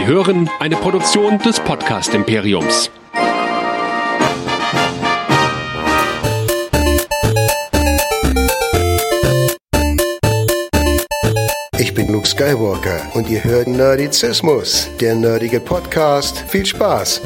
[0.00, 2.90] Sie hören eine Produktion des Podcast Imperiums.
[11.78, 16.38] Ich bin Luke Skywalker und ihr hört Nerdizismus, der nerdige Podcast.
[16.48, 17.20] Viel Spaß!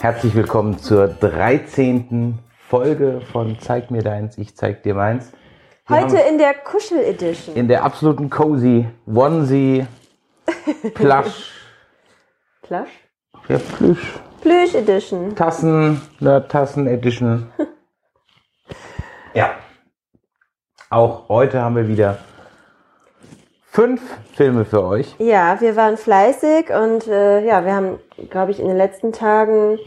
[0.00, 2.38] Herzlich willkommen zur 13.
[2.68, 5.32] Folge von Zeig mir deins, ich zeig dir meins.
[5.86, 7.56] Wir Heute in der Kuschel Edition.
[7.56, 9.86] in der absoluten Cozy Onesie
[10.94, 11.50] Plush,
[12.62, 12.88] Plush?
[13.48, 14.12] ja, Plüsch,
[14.42, 15.34] Plüsch Edition.
[15.34, 17.50] Tassen, Nerd-Tassen Edition.
[19.32, 19.52] Ja.
[20.90, 22.18] Auch heute haben wir wieder
[23.70, 24.02] fünf
[24.34, 25.14] Filme für euch.
[25.18, 27.98] Ja, wir waren fleißig und äh, ja, wir haben,
[28.28, 29.78] glaube ich, in den letzten Tagen,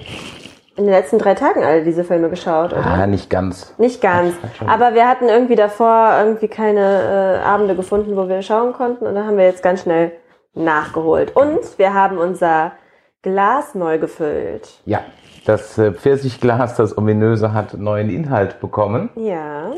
[0.81, 2.85] in den letzten drei Tagen alle diese Filme geschaut, oder?
[2.85, 3.73] Ah, nicht ganz.
[3.77, 4.33] Nicht ganz.
[4.65, 9.15] Aber wir hatten irgendwie davor irgendwie keine äh, Abende gefunden, wo wir schauen konnten und
[9.15, 10.11] dann haben wir jetzt ganz schnell
[10.53, 11.35] nachgeholt.
[11.35, 12.73] Und wir haben unser
[13.21, 14.81] Glas neu gefüllt.
[14.85, 15.01] Ja,
[15.45, 19.09] das äh, Pfirsichglas, das ominöse, hat neuen Inhalt bekommen.
[19.15, 19.71] Ja.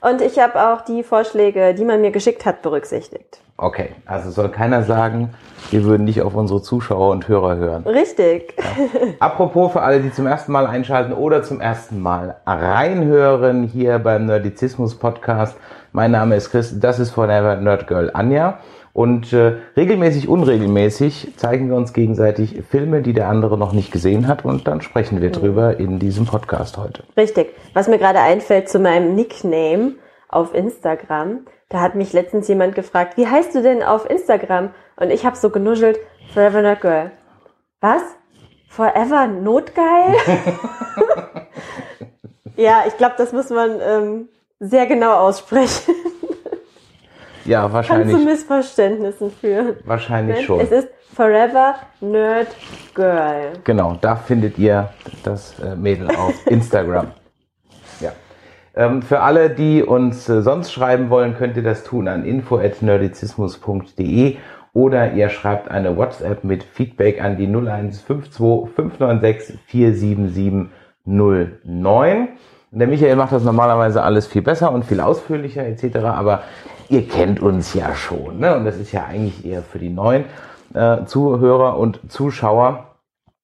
[0.00, 3.40] Und ich habe auch die Vorschläge, die man mir geschickt hat, berücksichtigt.
[3.58, 5.30] Okay, also soll keiner sagen,
[5.70, 7.84] wir würden nicht auf unsere Zuschauer und Hörer hören.
[7.84, 8.54] Richtig.
[9.18, 14.26] Apropos für alle, die zum ersten Mal einschalten oder zum ersten Mal reinhören hier beim
[14.26, 15.56] Nerdizismus Podcast.
[15.92, 18.58] Mein Name ist Chris, das ist Forever Nerd Girl Anja.
[18.96, 24.26] Und äh, regelmäßig, unregelmäßig zeigen wir uns gegenseitig Filme, die der andere noch nicht gesehen
[24.26, 24.42] hat.
[24.46, 27.04] Und dann sprechen wir drüber in diesem Podcast heute.
[27.14, 27.54] Richtig.
[27.74, 29.96] Was mir gerade einfällt zu meinem Nickname
[30.30, 34.70] auf Instagram, da hat mich letztens jemand gefragt, wie heißt du denn auf Instagram?
[34.96, 35.98] Und ich habe so genuschelt,
[36.32, 37.10] Forever Not Girl.
[37.82, 38.00] Was?
[38.70, 40.14] Forever Notgeil?
[42.56, 45.94] ja, ich glaube, das muss man ähm, sehr genau aussprechen.
[47.46, 49.76] Ja, Kann zu wahrscheinlich, Missverständnissen führen.
[49.84, 50.60] wahrscheinlich schon.
[50.60, 52.48] Es ist Forever Nerd
[52.94, 53.52] Girl.
[53.64, 54.88] Genau, da findet ihr
[55.22, 57.08] das äh, Mädel auf Instagram.
[58.00, 58.12] ja.
[58.74, 64.36] Ähm, für alle, die uns äh, sonst schreiben wollen, könnt ihr das tun an info@nerdizismus.de
[64.74, 72.28] oder ihr schreibt eine WhatsApp mit Feedback an die 0152 596 47709.
[72.72, 75.98] Der Michael macht das normalerweise alles viel besser und viel ausführlicher etc.
[75.98, 76.42] Aber
[76.88, 78.38] ihr kennt uns ja schon.
[78.38, 78.56] Ne?
[78.56, 80.24] Und das ist ja eigentlich eher für die neuen
[80.74, 82.96] äh, Zuhörer und Zuschauer.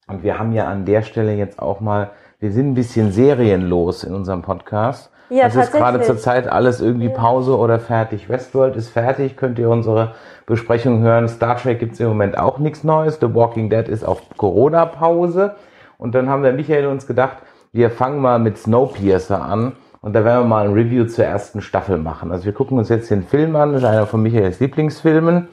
[0.08, 2.10] Und wir haben ja an der Stelle jetzt auch mal,
[2.40, 5.10] wir sind ein bisschen serienlos in unserem Podcast.
[5.30, 6.06] Ja, das ist gerade tatsächlich.
[6.22, 8.28] zurzeit alles irgendwie Pause oder fertig.
[8.28, 11.28] Westworld ist fertig, könnt ihr unsere Besprechung hören.
[11.28, 13.18] Star Trek gibt's im Moment auch nichts Neues.
[13.20, 15.54] The Walking Dead ist auf Corona-Pause.
[15.96, 17.38] Und dann haben der Michael uns gedacht,
[17.72, 19.72] wir fangen mal mit Snowpiercer an.
[20.02, 22.32] Und da werden wir mal ein Review zur ersten Staffel machen.
[22.32, 25.48] Also wir gucken uns jetzt den Film an, das ist einer von Michaels Lieblingsfilmen.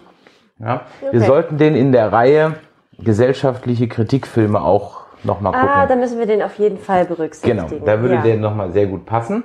[0.60, 0.82] Ja.
[1.02, 1.20] Wir Okay.
[1.20, 2.56] sollten den in der Reihe
[2.98, 5.70] gesellschaftliche Kritikfilme auch nochmal gucken.
[5.70, 7.68] Ah, da müssen wir den auf jeden Fall berücksichtigen.
[7.68, 8.22] Genau, da würde ja.
[8.22, 9.44] der nochmal sehr gut passen.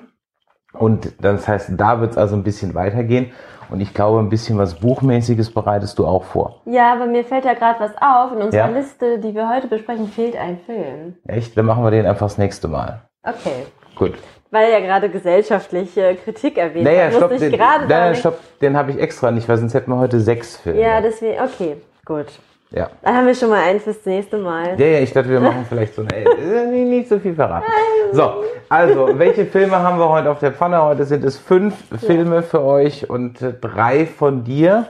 [0.72, 3.30] Und das heißt, da wird es also ein bisschen weitergehen.
[3.74, 6.60] Und ich glaube, ein bisschen was Buchmäßiges bereitest du auch vor.
[6.64, 8.30] Ja, aber mir fällt da gerade was auf.
[8.30, 8.78] In unserer Ja.
[8.78, 11.16] Liste, die wir heute besprechen, fehlt ein Film.
[11.26, 11.58] Echt?
[11.58, 13.00] Dann machen wir den einfach das nächste Mal.
[13.24, 13.66] Okay.
[13.96, 14.12] Gut.
[14.52, 19.00] Weil ja gerade gesellschaftliche Kritik erwähnt Naja, stopp, den, nein, nein, stopp, den habe ich
[19.00, 20.80] extra nicht, weil sonst hätten wir heute sechs Filme.
[20.80, 22.26] Ja, deswegen, okay, gut.
[22.74, 22.90] Ja.
[23.02, 24.78] Dann haben wir schon mal einen fürs nächste Mal.
[24.78, 27.70] Ja, ja, ich dachte, wir machen vielleicht so eine, äh, nicht, so viel verraten.
[28.12, 30.82] So, also, welche Filme haben wir heute auf der Pfanne?
[30.82, 34.86] Heute sind es fünf Filme für euch und äh, drei von dir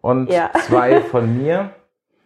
[0.00, 0.50] und Ja.
[0.66, 1.70] zwei von mir.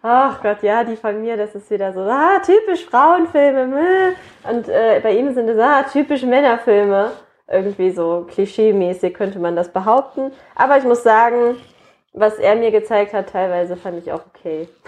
[0.02, 4.14] Ach Gott, ja, die von mir, das ist wieder so, ah, typisch Frauenfilme.
[4.48, 7.10] Und äh, bei ihm sind es, ah, typisch Männerfilme.
[7.50, 10.32] Irgendwie so klischee-mäßig könnte man das behaupten.
[10.54, 11.56] Aber ich muss sagen,
[12.18, 14.68] was er mir gezeigt hat, teilweise fand ich auch okay.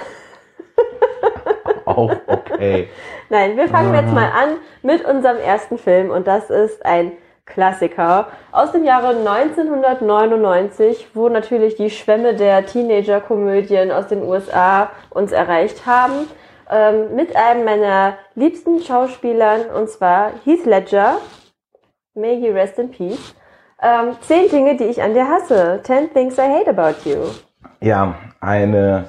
[1.84, 2.88] Auch okay.
[3.30, 7.12] Nein, wir fangen jetzt mal an mit unserem ersten Film und das ist ein
[7.46, 15.32] Klassiker aus dem Jahre 1999, wo natürlich die Schwämme der Teenager-Komödien aus den USA uns
[15.32, 16.28] erreicht haben,
[16.70, 21.18] ähm, mit einem meiner liebsten Schauspielern und zwar Heath Ledger.
[22.14, 23.34] May he rest in peace.
[23.82, 25.80] Ähm, zehn Dinge, die ich an dir hasse.
[25.82, 27.16] Ten things I hate about you.
[27.80, 29.06] Ja, eine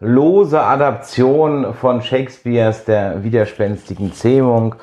[0.00, 4.76] lose Adaption von Shakespeares der widerspenstigen Zähmung,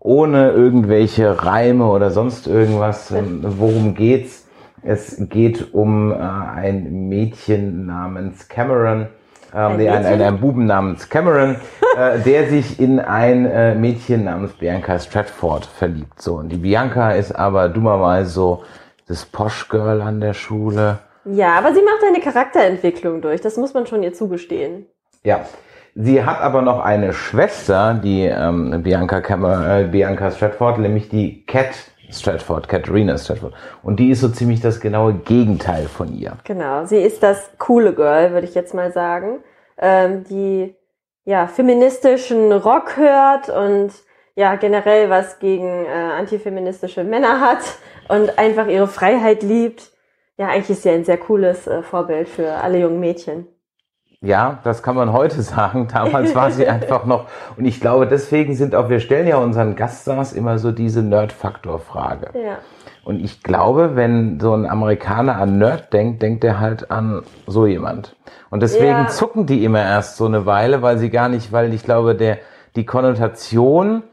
[0.00, 3.10] ohne irgendwelche Reime oder sonst irgendwas.
[3.10, 4.46] Ähm, Worum geht's?
[4.82, 9.08] Es geht um äh, ein Mädchen namens Cameron,
[9.54, 11.56] ähm, nee, ein, ein, ein Buben namens Cameron,
[11.96, 16.20] äh, der sich in ein äh, Mädchen namens Bianca Stratford verliebt.
[16.20, 18.64] So, und die Bianca ist aber dummerweise so
[19.06, 20.98] das Posh-Girl an der Schule.
[21.24, 24.86] Ja, aber sie macht eine Charakterentwicklung durch, das muss man schon ihr zugestehen.
[25.22, 25.40] Ja.
[25.96, 31.46] Sie hat aber noch eine Schwester, die ähm, Bianca, Cameron, äh, Bianca Stratford, nämlich die
[31.46, 31.70] Cat
[32.14, 33.54] Stratford, Katharina Stratford.
[33.82, 36.36] Und die ist so ziemlich das genaue Gegenteil von ihr.
[36.44, 39.40] Genau, sie ist das coole Girl, würde ich jetzt mal sagen,
[39.78, 40.74] ähm, die
[41.24, 43.92] ja feministischen Rock hört und
[44.36, 47.62] ja generell was gegen äh, antifeministische Männer hat
[48.08, 49.90] und einfach ihre Freiheit liebt.
[50.36, 53.46] Ja, eigentlich ist sie ein sehr cooles äh, Vorbild für alle jungen Mädchen.
[54.24, 55.86] Ja, das kann man heute sagen.
[55.92, 57.26] Damals war sie einfach noch.
[57.56, 62.30] Und ich glaube, deswegen sind auch, wir stellen ja unseren Gaststars immer so diese Nerd-Faktor-Frage.
[62.34, 62.58] Ja.
[63.04, 67.66] Und ich glaube, wenn so ein Amerikaner an Nerd denkt, denkt er halt an so
[67.66, 68.16] jemand.
[68.50, 69.06] Und deswegen Ja.
[69.08, 72.38] zucken die immer erst so eine Weile, weil sie gar nicht, weil ich glaube, der,
[72.76, 74.04] die Konnotation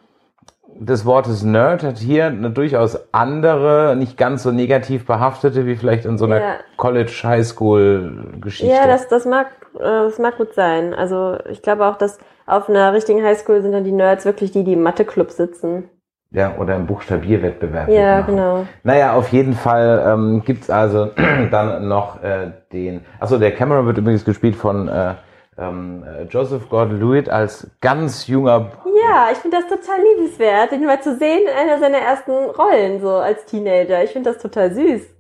[0.83, 6.05] des Wortes Nerd hat hier eine durchaus andere, nicht ganz so negativ behaftete, wie vielleicht
[6.05, 6.55] in so einer Ja.
[6.77, 8.73] College-Highschool-Geschichte.
[8.73, 10.93] Ja, das, das mag, äh, das mag gut sein.
[10.93, 12.17] Also ich glaube auch, dass
[12.47, 15.89] auf einer richtigen Highschool sind dann die Nerds wirklich die, die im Mathe-Club sitzen.
[16.33, 17.89] Ja, oder im Buchstabierwettbewerb.
[17.89, 18.35] Ja, mitmachen.
[18.35, 18.65] genau.
[18.83, 21.09] Naja, auf jeden Fall ähm, gibt's also
[21.51, 23.01] dann noch äh, den.
[23.19, 25.13] Achso, der Cameron wird übrigens gespielt von äh,
[25.57, 28.71] ähm, äh, Joseph Gordon-Lewitt als ganz junger.
[28.85, 33.01] Ja, ich finde das total liebenswert, den mal zu sehen in einer seiner ersten Rollen,
[33.01, 34.03] so als Teenager.
[34.03, 35.01] Ich finde das total süß.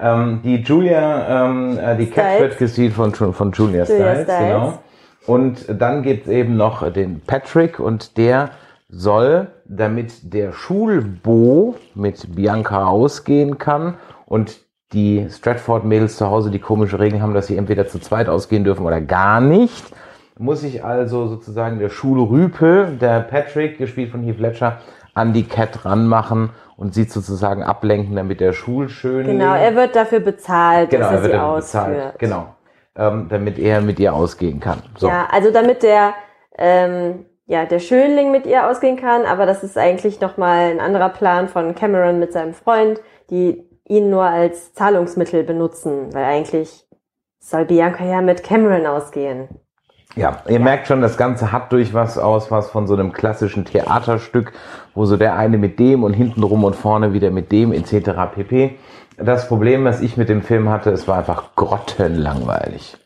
[0.00, 4.38] Ähm, die Julia, ähm, äh, die Cat wird gespielt von, von Julia, Julia Stiles, Stiles.
[4.38, 4.78] genau.
[5.26, 8.50] Und dann gibt's eben noch den Patrick und der
[8.88, 14.60] soll, damit der Schulbo mit Bianca ausgehen kann und
[14.92, 18.84] die Stratford-Mädels zu Hause die komische Regel haben, dass sie entweder zu zweit ausgehen dürfen
[18.84, 19.84] oder gar nicht,
[20.38, 24.78] muss sich also sozusagen der Schulrüpel, der Patrick, gespielt von Heath Ledger,
[25.12, 29.38] an die Cat ranmachen und sie sozusagen ablenken, damit der Schulschönling...
[29.38, 31.94] Genau, er wird dafür bezahlt, Genau, dass er er wird sie dafür ausführt.
[31.94, 32.18] bezahlt.
[32.18, 32.54] Genau.
[32.96, 34.78] Ähm, damit er mit ihr ausgehen kann.
[34.96, 35.08] So.
[35.08, 36.14] Ja, also damit der,
[36.56, 41.10] ähm, ja, der Schönling mit ihr ausgehen kann, aber das ist eigentlich nochmal ein anderer
[41.10, 46.86] Plan von Cameron mit seinem Freund, die ihn nur als Zahlungsmittel benutzen, weil eigentlich
[47.40, 49.48] soll Bianca ja mit Cameron ausgehen.
[50.16, 53.64] Ja, ihr merkt schon, das Ganze hat durch was aus, was von so einem klassischen
[53.64, 54.52] Theaterstück,
[54.94, 58.10] wo so der eine mit dem und hintenrum und vorne wieder mit dem etc.
[58.34, 58.78] pp.
[59.16, 62.96] Das Problem, was ich mit dem Film hatte, es war einfach grottenlangweilig.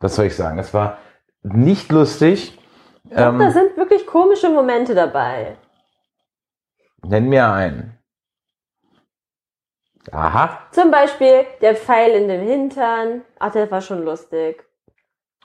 [0.00, 0.58] Was soll ich sagen?
[0.58, 0.98] Es war
[1.42, 2.58] nicht lustig.
[3.04, 5.56] Ich glaub, da Ähm, sind wirklich komische Momente dabei.
[7.02, 7.99] nenn mir einen.
[10.12, 10.58] Aha.
[10.70, 13.22] Zum Beispiel der Pfeil in den Hintern.
[13.38, 14.64] Ach, der war schon lustig.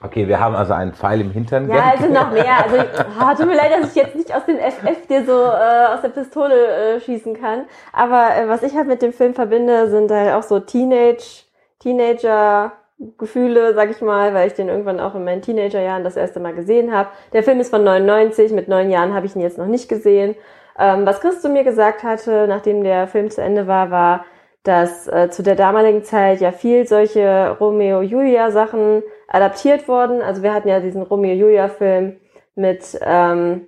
[0.02, 1.70] Okay, wir haben also einen Pfeil im Hintern.
[1.70, 2.64] Ja, also noch mehr.
[2.64, 2.76] Also,
[3.18, 6.02] ah, tut mir leid, dass ich jetzt nicht aus dem FF dir so äh, aus
[6.02, 7.64] der Pistole äh, schießen kann.
[7.94, 11.44] Aber äh, was ich halt mit dem Film verbinde, sind halt auch so Teenage,
[11.80, 16.52] Teenager-Gefühle, sag ich mal, weil ich den irgendwann auch in meinen Teenagerjahren das erste Mal
[16.52, 17.08] gesehen habe.
[17.32, 20.34] Der Film ist von 99, mit neun Jahren habe ich ihn jetzt noch nicht gesehen.
[20.78, 24.26] Ähm, was Chris zu mir gesagt hatte, nachdem der Film zu Ende war, war,
[24.66, 30.22] dass äh, zu der damaligen Zeit ja viel solche Romeo-Julia-Sachen adaptiert wurden.
[30.22, 32.16] Also wir hatten ja diesen Romeo-Julia-Film
[32.54, 33.66] mit ähm,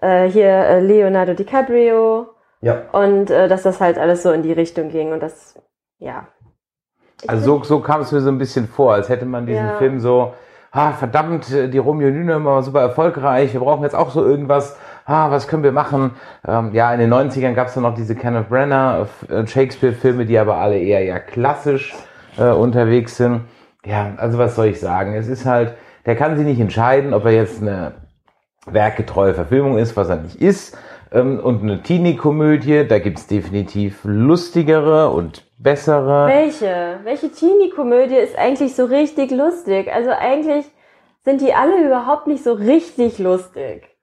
[0.00, 2.28] äh, hier äh, Leonardo DiCaprio
[2.60, 2.82] ja.
[2.92, 5.60] und äh, dass das halt alles so in die Richtung ging und das,
[5.98, 6.28] ja.
[7.22, 9.66] Ich Also so, so kam es mir so ein bisschen vor, als hätte man diesen
[9.66, 9.76] Ja.
[9.76, 10.34] Film so,
[10.70, 14.76] ah, verdammt, die Romeo und Julia war super erfolgreich, wir brauchen jetzt auch so irgendwas,
[15.08, 16.12] ah, was können wir machen?
[16.46, 20.38] Ähm, ja, in den 90ern gab es dann noch diese Kenneth Branagh äh, Shakespeare-Filme, die
[20.38, 21.94] aber alle eher ja klassisch
[22.36, 23.42] äh, unterwegs sind.
[23.84, 25.14] Ja, also was soll ich sagen?
[25.14, 25.74] Es ist halt,
[26.06, 27.94] der kann sich nicht entscheiden, ob er jetzt eine
[28.66, 30.76] werkgetreue Verfilmung ist, was er nicht ist.
[31.10, 36.26] Ähm, und eine Teenie-Komödie, da gibt's definitiv lustigere und bessere.
[36.26, 37.00] Welche?
[37.04, 39.90] Welche Teenie-Komödie ist eigentlich so richtig lustig?
[39.90, 40.66] Also eigentlich
[41.24, 43.97] sind die alle überhaupt nicht so richtig lustig.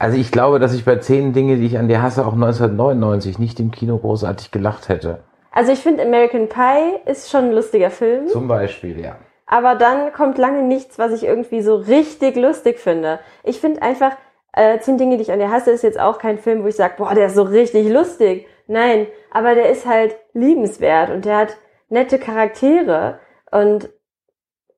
[0.00, 3.38] Also ich glaube, dass ich bei zehn Dinge, die ich an dir hasse, auch 1999
[3.38, 5.18] nicht im Kino großartig gelacht hätte.
[5.52, 8.26] Also ich finde American Pie ist schon ein lustiger Film.
[8.28, 9.16] Zum Beispiel, ja.
[9.44, 13.18] Aber dann kommt lange nichts, was ich irgendwie so richtig lustig finde.
[13.44, 14.12] Ich finde einfach,
[14.54, 16.76] äh, zehn Dinge, die ich an dir hasse, ist jetzt auch kein Film, wo ich
[16.76, 18.46] sage, boah, der ist so richtig lustig.
[18.68, 21.56] Nein, aber der ist halt liebenswert und der hat
[21.90, 23.18] nette Charaktere.
[23.50, 23.90] Und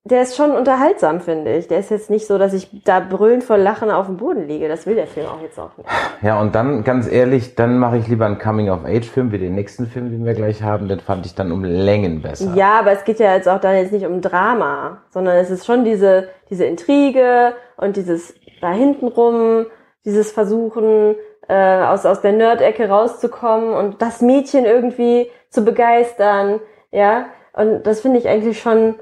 [0.05, 1.69] der ist schon unterhaltsam, finde ich.
[1.69, 4.67] Der ist jetzt nicht so, dass ich da brüllend vor Lachen auf dem Boden liege.
[4.67, 5.89] Das will der Film auch jetzt auch nicht.
[6.23, 10.11] Ja, und dann, ganz ehrlich, dann mache ich lieber einen Coming-of-Age-Film wie den nächsten Film,
[10.11, 10.89] den wir gleich haben.
[10.89, 12.53] Den fand ich dann um Längen besser.
[12.57, 15.67] Ja, aber es geht ja jetzt auch dann jetzt nicht um Drama, sondern es ist
[15.67, 19.67] schon diese, diese Intrige und dieses da hintenrum,
[20.05, 21.15] dieses Versuchen,
[21.49, 26.61] äh, aus, aus der Nerd-Ecke rauszukommen und das Mädchen irgendwie zu begeistern.
[26.91, 28.97] Ja, und das finde ich eigentlich schon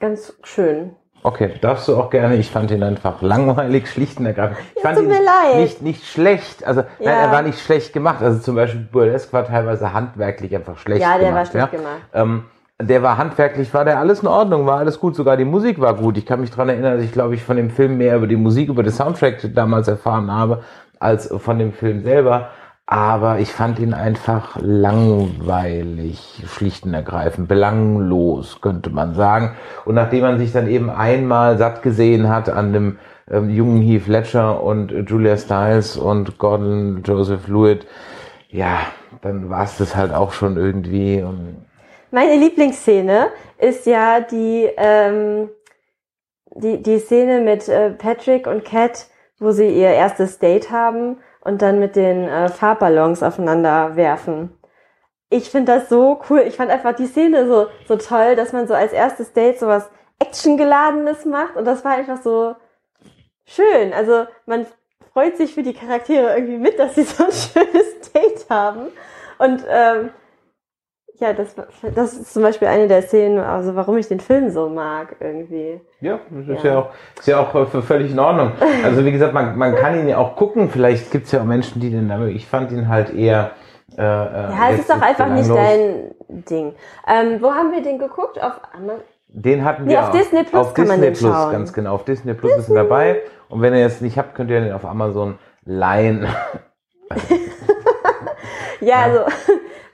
[0.00, 0.90] ganz schön.
[1.24, 2.36] Okay, darfst du auch gerne.
[2.36, 4.58] Ich fand ihn einfach langweilig, schlicht und ergreifend.
[4.76, 5.56] Ich Ja, fand tut ihn mir leid.
[5.56, 6.64] nicht nicht schlecht.
[6.64, 7.10] Also nein, Ja.
[7.12, 8.22] er war nicht schlecht gemacht.
[8.22, 11.22] Also zum Beispiel Burlesque war teilweise handwerklich einfach schlecht Ja, gemacht.
[11.26, 12.00] der war schlecht gemacht.
[12.14, 12.44] Ähm,
[12.80, 15.16] der war handwerklich, war der alles in Ordnung, war alles gut.
[15.16, 16.16] Sogar die Musik war gut.
[16.16, 18.36] Ich kann mich dran erinnern, dass ich glaube ich von dem Film mehr über die
[18.36, 20.62] Musik, über den Soundtrack damals erfahren habe,
[21.00, 22.50] als von dem Film selber.
[22.90, 29.56] Aber ich fand ihn einfach langweilig, schlicht und ergreifend, belanglos, könnte man sagen.
[29.84, 32.98] Und nachdem man sich dann eben einmal satt gesehen hat an dem
[33.30, 37.86] ähm, jungen Heath Ledger und Julia Stiles und Gordon Joseph Lewitt,
[38.48, 38.78] ja,
[39.20, 41.22] dann war es das halt auch schon irgendwie.
[42.10, 43.26] Meine Lieblingsszene
[43.58, 45.50] ist ja die, ähm,
[46.54, 51.18] die, die Szene mit äh, Patrick und Kat, wo sie ihr erstes Date haben
[51.48, 54.50] und dann mit den äh, Farbballons aufeinander werfen.
[55.30, 56.40] Ich finde das so cool.
[56.40, 59.88] Ich fand einfach die Szene so, so toll, dass man so als erstes Date sowas
[60.18, 62.54] Actiongeladenes macht und das war einfach so
[63.46, 63.94] schön.
[63.94, 64.66] Also man
[65.14, 68.88] freut sich für die Charaktere irgendwie mit, dass sie so ein schönes Date haben.
[69.38, 70.10] Und ähm,
[71.20, 71.54] ja, das,
[71.94, 75.80] das ist zum Beispiel eine der Szenen, also warum ich den Film so mag irgendwie.
[76.00, 76.70] Ja, das ist Ja.
[76.72, 78.52] ja, auch, ist ja auch äh, völlig in Ordnung.
[78.84, 80.70] Also wie gesagt, man, man kann ihn ja auch gucken.
[80.70, 83.50] Vielleicht gibt es ja auch Menschen, die den, aber ich fand ihn halt eher.
[83.96, 86.74] Äh, Ja, es ist doch einfach nicht dein Ding.
[87.06, 88.40] Ähm, wo haben wir den geguckt?
[88.42, 89.00] Auf Amazon?
[89.30, 90.12] Den hatten Nee, wir auf auch.
[90.12, 91.52] Disney Plus auf kann man Disney den Plus, schauen.
[91.52, 91.94] ganz genau.
[91.94, 93.22] Auf Disney Plus ist er dabei.
[93.48, 96.26] Und wenn ihr es nicht habt, könnt ihr den auf Amazon leihen.
[98.80, 99.20] Ja, also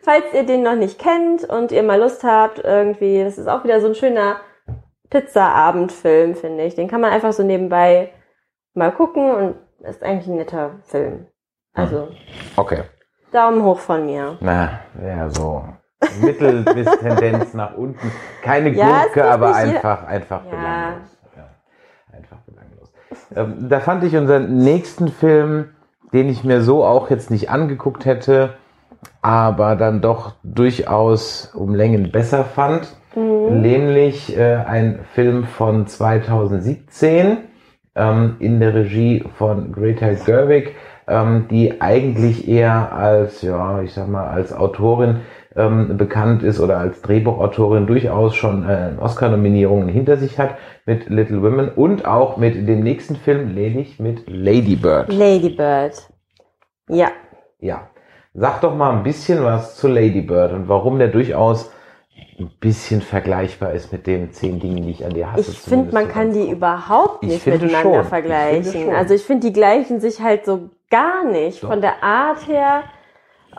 [0.05, 3.65] falls ihr den noch nicht kennt und ihr mal Lust habt, irgendwie, das ist auch
[3.65, 4.37] wieder so ein schöner
[5.11, 6.75] Pizza-Abendfilm, finde ich.
[6.75, 8.11] Den kann man einfach so nebenbei
[8.75, 9.55] mal gucken und
[9.87, 11.27] ist eigentlich ein netter Film.
[11.73, 12.09] Also
[12.57, 12.83] Okay.
[13.33, 14.37] Daumen hoch von mir.
[14.41, 15.65] Na, ja, so.
[16.21, 18.13] Mittel bis Tendenz nach unten.
[18.43, 20.51] Keine Ja, Gurke, aber einfach, einfach Ja.
[20.51, 21.19] belanglos.
[21.37, 21.49] Ja,
[22.17, 22.93] einfach belanglos.
[23.35, 25.75] Ähm, da fand ich unseren nächsten Film,
[26.13, 28.55] den ich mir so auch jetzt nicht angeguckt hätte,
[29.23, 32.95] aber dann doch durchaus um Längen besser fand.
[33.17, 37.39] Nämlich äh, ein Film von 2017
[37.95, 40.75] ähm, in der Regie von Greta Gerwig,
[41.07, 45.21] ähm, die eigentlich eher als, ja, ich sag mal, als Autorin
[45.57, 50.57] ähm, bekannt ist oder als Drehbuchautorin durchaus schon äh, Oscar-Nominierungen hinter sich hat
[50.87, 55.13] mit Little Women und auch mit dem nächsten Film, nämlich mit Lady Bird.
[55.13, 56.09] Ladybird.
[56.89, 57.11] Ja.
[57.61, 57.89] Ja.
[58.37, 61.71] Sag doch mal ein bisschen was zu Lady Bird und warum der durchaus
[62.39, 65.53] ein bisschen vergleichbar ist mit den zehn Dingen, die ich an dir hasse.
[65.53, 68.01] Ich finde, man kann die überhaupt Ich nicht miteinander schon.
[68.01, 68.83] Ich vergleichen.
[68.87, 68.95] schon.
[68.95, 71.63] Also ich finde, die gleichen sich halt so gar nicht.
[71.63, 71.69] Doch.
[71.69, 72.83] Von der Art her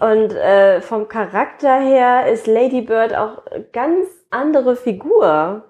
[0.01, 5.63] und äh, vom Charakter her ist Lady Bird auch ganz andere Figur.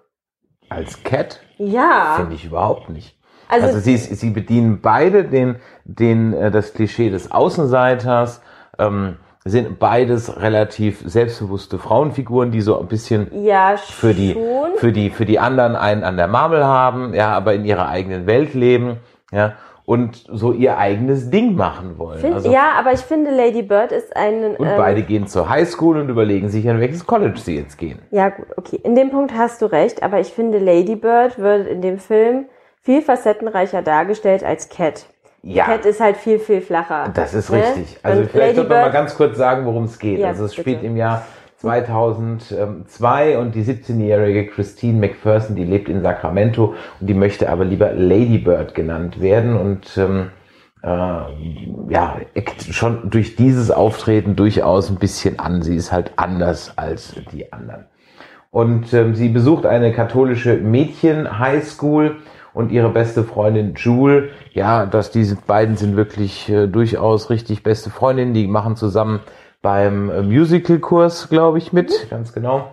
[0.69, 2.15] Als Cat Ja.
[2.17, 3.19] finde ich überhaupt nicht.
[3.49, 8.41] Also- Also, sie, sie bedienen beide den, den, äh, das Klischee des Außenseiters,
[8.79, 9.17] ähm,
[9.47, 14.35] sind beides relativ selbstbewusste Frauenfiguren, die so ein bisschen Ja, für die,
[14.77, 18.25] für die, für die anderen einen an der Marmel haben, ja, aber in ihrer eigenen
[18.25, 18.97] Welt leben,
[19.31, 19.53] ja,
[19.85, 22.19] und so ihr eigenes Ding machen wollen.
[22.19, 24.55] Find, also, ja, aber ich finde, Lady Bird ist ein.
[24.55, 27.99] und ähm, beide gehen zur Highschool und überlegen sich, an welches College sie jetzt gehen.
[28.09, 28.79] Ja, gut, okay.
[28.83, 32.45] In dem Punkt hast du recht, aber ich finde, Lady Bird wird in dem Film
[32.81, 35.05] viel facettenreicher dargestellt als Cat.
[35.45, 35.65] Ja.
[35.65, 37.11] Cat ist halt viel, viel flacher.
[37.13, 37.57] Das ist ne?
[37.57, 37.99] richtig.
[38.01, 40.19] Also Und vielleicht Lady sollte man mal ganz kurz sagen, worum es geht.
[40.19, 40.61] Ja, also es bitte.
[40.61, 41.23] spielt im Jahr
[41.57, 47.93] 2002 und die 17-jährige Christine McPherson, die lebt in Sacramento und die möchte aber lieber
[47.93, 50.31] Lady Bird genannt werden und ähm,
[50.81, 52.17] äh, ja,
[52.71, 55.61] schon durch dieses Auftreten durchaus ein bisschen an.
[55.61, 57.85] Sie ist halt anders als die anderen.
[58.49, 62.15] Und ähm, sie besucht eine katholische Mädchen-Highschool
[62.55, 67.91] und ihre beste Freundin Jule, ja, dass diese beiden sind wirklich äh, durchaus richtig beste
[67.91, 69.19] Freundinnen, die machen zusammen
[69.61, 72.71] beim äh, Musical-Kurs, glaube ich, mit, ganz genau,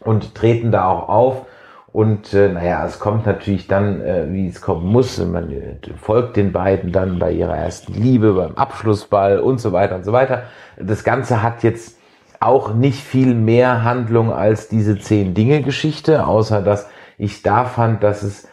[0.00, 1.46] und treten da auch auf.
[1.90, 5.16] Und äh, naja, es kommt natürlich dann, äh, wie es kommen muss.
[5.18, 9.96] Man äh, folgt den beiden dann bei ihrer ersten Liebe, beim Abschlussball und so weiter
[9.96, 10.42] und so weiter.
[10.76, 11.98] Das Ganze hat jetzt
[12.40, 18.02] auch nicht viel mehr Handlung als diese zehn Dinge Geschichte, außer dass ich da fand,
[18.02, 18.46] dass es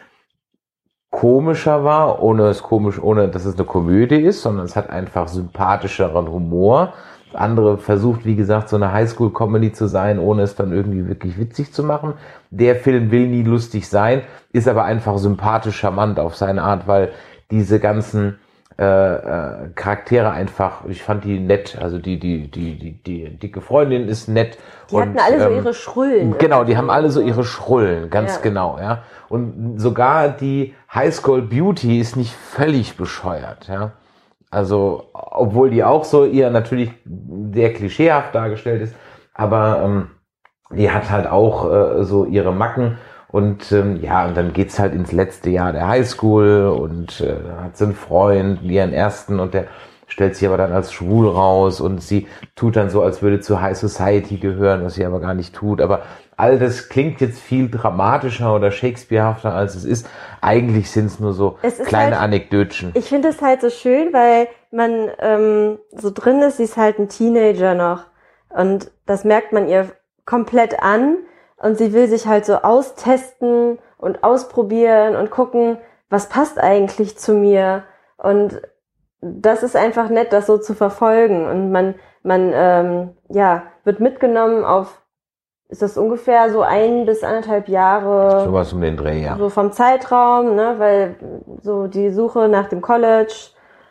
[1.16, 5.28] komischer war, ohne es komisch, ohne dass es eine Komödie ist, sondern es hat einfach
[5.28, 6.92] sympathischeren Humor.
[7.32, 11.72] Andere versucht, wie gesagt, so eine Highschool-Comedy zu sein, ohne es dann irgendwie wirklich witzig
[11.72, 12.14] zu machen.
[12.50, 17.12] Der Film will nie lustig sein, ist aber einfach sympathisch charmant auf seine Art, weil
[17.50, 18.38] diese ganzen
[18.78, 23.62] äh, äh, Charaktere einfach, ich fand die nett, also die, die, die, die, die dicke
[23.62, 24.58] Freundin ist nett.
[24.90, 26.36] Die und, hatten alle so ihre Schrullen.
[26.38, 28.40] Genau, die haben alle so ihre Schrullen, ganz ja.
[28.42, 29.02] genau, ja.
[29.30, 33.92] Und sogar die High School Beauty ist nicht völlig bescheuert, ja.
[34.50, 36.90] Also, obwohl die auch so eher natürlich
[37.52, 38.94] sehr klischeehaft dargestellt ist,
[39.32, 40.10] aber ähm,
[40.70, 44.94] die hat halt auch äh, so ihre Macken und ähm, ja, und dann geht's halt
[44.94, 49.66] ins letzte Jahr der Highschool und äh, hat sie einen Freund, ihren ersten und der
[50.08, 53.60] stellt sich aber dann als schwul raus und sie tut dann so, als würde zu
[53.60, 55.80] High Society gehören, was sie aber gar nicht tut.
[55.80, 56.02] Aber
[56.36, 60.08] all das klingt jetzt viel dramatischer oder Shakespearehafter, als es ist.
[60.40, 62.92] Eigentlich sind es nur so kleine halt, Anekdötchen.
[62.94, 66.98] Ich finde es halt so schön, weil man ähm, so drin ist, sie ist halt
[66.98, 68.04] ein Teenager noch.
[68.50, 69.90] Und das merkt man ihr
[70.24, 71.16] komplett an.
[71.58, 75.78] Und sie will sich halt so austesten und ausprobieren und gucken,
[76.10, 77.84] was passt eigentlich zu mir.
[78.18, 78.60] Und
[79.20, 81.46] das ist einfach nett, das so zu verfolgen.
[81.46, 85.02] Und man, man ähm, ja, wird mitgenommen auf,
[85.68, 88.44] ist das ungefähr so ein bis anderthalb Jahre.
[88.44, 89.36] Sowas um den Dreh, ja.
[89.36, 91.16] So vom Zeitraum, ne, weil
[91.62, 93.34] so die Suche nach dem College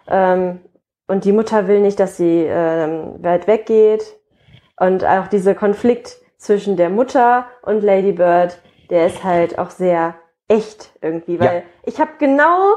[0.07, 0.61] ähm,
[1.07, 4.17] und die Mutter will nicht, dass sie ähm, weit weggeht.
[4.77, 8.57] Und auch dieser Konflikt zwischen der Mutter und Lady Bird,
[8.89, 10.15] der ist halt auch sehr
[10.47, 11.61] echt irgendwie, weil ja.
[11.83, 12.75] ich habe genau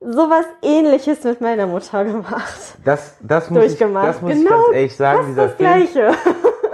[0.00, 2.76] sowas ähnliches mit meiner Mutter gemacht.
[2.84, 6.12] Das, das muss, ich, das muss genau ich ganz ehrlich sagen, dieser das Film, Gleiche.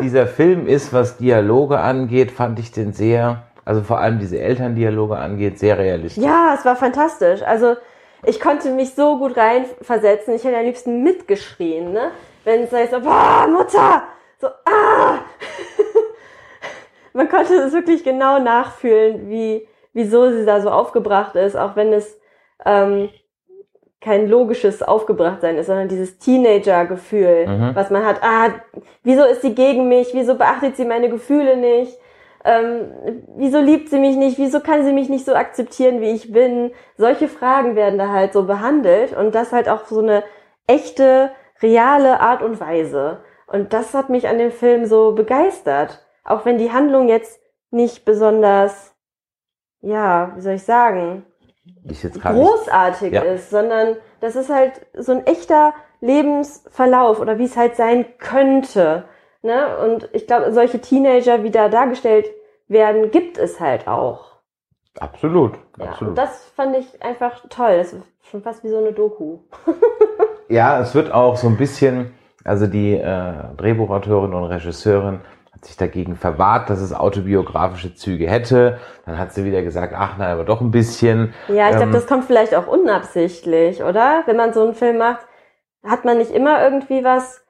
[0.00, 5.16] dieser Film ist, was Dialoge angeht, fand ich den sehr, also vor allem diese Elterndialoge
[5.16, 6.23] angeht, sehr realistisch.
[6.23, 7.43] Ja, es war fantastisch.
[7.43, 7.76] Also
[8.25, 10.35] ich konnte mich so gut reinversetzen.
[10.35, 12.11] Ich hätte am liebsten mitgeschrien, ne?
[12.45, 14.02] Wenn es heißt so, boah, Mutter!
[14.38, 15.19] So, ah!
[17.16, 21.92] Man konnte es wirklich genau nachfühlen, wie, wieso sie da so aufgebracht ist, auch wenn
[21.92, 22.20] es
[22.64, 23.08] ähm,
[24.02, 27.70] kein logisches Aufgebrachtsein ist, sondern dieses Teenager-Gefühl, mhm.
[27.75, 28.50] was man hat, ah,
[29.02, 31.98] wieso ist sie gegen mich, wieso beachtet sie meine Gefühle nicht,
[32.44, 32.92] ähm,
[33.37, 36.72] wieso liebt sie mich nicht, wieso kann sie mich nicht so akzeptieren, wie ich bin.
[36.96, 40.22] Solche Fragen werden da halt so behandelt und das halt auch so eine
[40.66, 41.31] echte,
[41.62, 43.20] reale Art und Weise.
[43.46, 46.06] Und das hat mich an dem Film so begeistert.
[46.26, 48.94] Auch wenn die Handlung jetzt nicht besonders,
[49.80, 51.24] ja, wie soll ich sagen,
[52.22, 53.22] großartig ja.
[53.22, 59.04] ist, sondern das ist halt so ein echter Lebensverlauf oder wie es halt sein könnte.
[59.42, 59.78] Ne?
[59.78, 62.26] Und ich glaube, solche Teenager, wie da dargestellt
[62.68, 64.36] werden, gibt es halt auch.
[64.98, 66.10] Absolut, ja, absolut.
[66.10, 67.76] Und das fand ich einfach toll.
[67.76, 69.40] Das ist schon fast wie so eine Doku.
[70.48, 75.20] ja, es wird auch so ein bisschen, also die äh, Drehbuchautorin und Regisseurin
[75.57, 78.79] hat sich dagegen verwahrt, dass es autobiografische Züge hätte.
[79.07, 81.33] Dann hat sie wieder gesagt, ach nein, aber doch ein bisschen.
[81.49, 84.23] Ja, ich ähm, glaube, das kommt vielleicht auch unabsichtlich, oder?
[84.27, 85.27] Wenn man so einen Film macht,
[85.83, 87.42] hat man nicht immer irgendwie was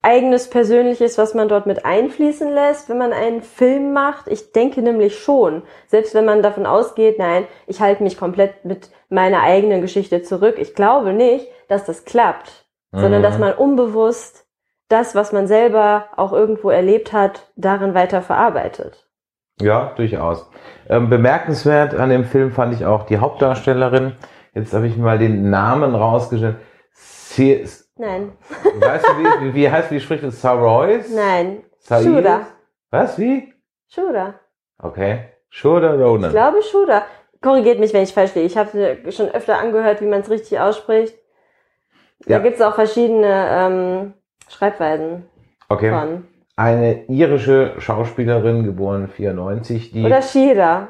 [0.00, 4.28] eigenes Persönliches, was man dort mit einfließen lässt, wenn man einen Film macht?
[4.28, 5.62] Ich denke nämlich schon.
[5.88, 10.54] Selbst wenn man davon ausgeht, nein, ich halte mich komplett mit meiner eigenen Geschichte zurück.
[10.58, 13.00] Ich glaube nicht, dass das klappt, mhm.
[13.00, 14.46] sondern dass man unbewusst
[14.90, 19.08] das, was man selber auch irgendwo erlebt hat, darin weiter verarbeitet.
[19.60, 20.50] Ja, durchaus.
[20.88, 24.16] Ähm, bemerkenswert an dem Film fand ich auch die Hauptdarstellerin.
[24.54, 26.56] Jetzt habe ich mal den Namen rausgestellt.
[26.92, 27.64] Sie,
[27.96, 28.32] Nein.
[28.80, 30.40] Weißt du, wie, wie heißt, wie spricht es?
[30.40, 31.04] Sarois?
[31.14, 31.62] Nein.
[31.86, 32.46] Shura.
[32.90, 33.52] Was, wie?
[33.88, 34.34] Shura.
[34.78, 35.28] Okay.
[35.50, 36.30] Shura Ronan.
[36.30, 37.04] Ich glaube Shura.
[37.42, 38.46] Korrigiert mich, wenn ich falsch liege.
[38.46, 41.14] Ich habe schon öfter angehört, wie man es richtig ausspricht.
[42.26, 42.38] Da ja.
[42.40, 44.14] gibt es auch verschiedene ähm,
[44.50, 45.24] Schreibweisen.
[45.68, 45.90] Okay.
[45.90, 46.26] Von.
[46.56, 50.04] Eine irische Schauspielerin, geboren 94, die.
[50.04, 50.88] Oder Shira.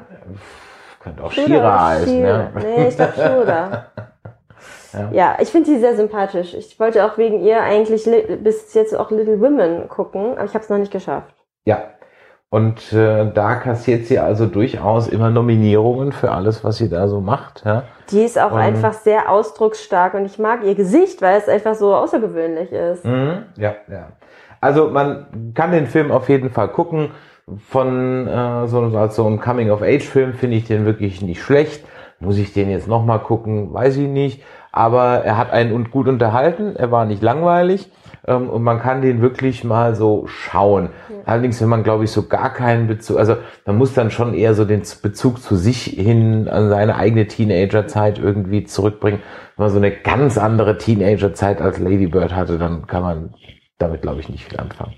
[0.99, 2.51] Könnte auch Shira, Shira heißen, ne?
[2.55, 3.85] Nee, ich glaube Shura.
[4.93, 5.09] ja.
[5.11, 6.53] ja, ich finde sie sehr sympathisch.
[6.53, 8.03] Ich wollte auch wegen ihr eigentlich
[8.43, 11.33] bis jetzt auch Little Women gucken, aber ich habe es noch nicht geschafft.
[11.63, 11.91] Ja,
[12.53, 17.21] und äh, da kassiert sie also durchaus immer Nominierungen für alles, was sie da so
[17.21, 17.63] macht.
[17.63, 17.83] Ja?
[18.09, 21.75] Die ist auch und, einfach sehr ausdrucksstark und ich mag ihr Gesicht, weil es einfach
[21.75, 23.05] so außergewöhnlich ist.
[23.05, 24.09] Mhm, ja, ja.
[24.59, 27.11] Also man kann den Film auf jeden Fall gucken.
[27.69, 31.85] Von äh, so, als so einem Coming-of-Age-Film finde ich den wirklich nicht schlecht.
[32.19, 33.73] Muss ich den jetzt nochmal gucken?
[33.73, 34.43] Weiß ich nicht.
[34.73, 37.89] aber er hat einen und gut unterhalten, er war nicht langweilig
[38.27, 40.89] ähm, und man kann den wirklich mal so schauen.
[41.25, 44.53] Allerdings, wenn man, glaube ich, so gar keinen Bezug, also man muss dann schon eher
[44.53, 49.21] so den Bezug zu sich hin an seine eigene Teenagerzeit irgendwie zurückbringen.
[49.57, 53.33] Wenn man so eine ganz andere Teenagerzeit als Lady Bird hatte, dann kann man
[53.77, 54.95] damit, glaube ich, nicht viel anfangen.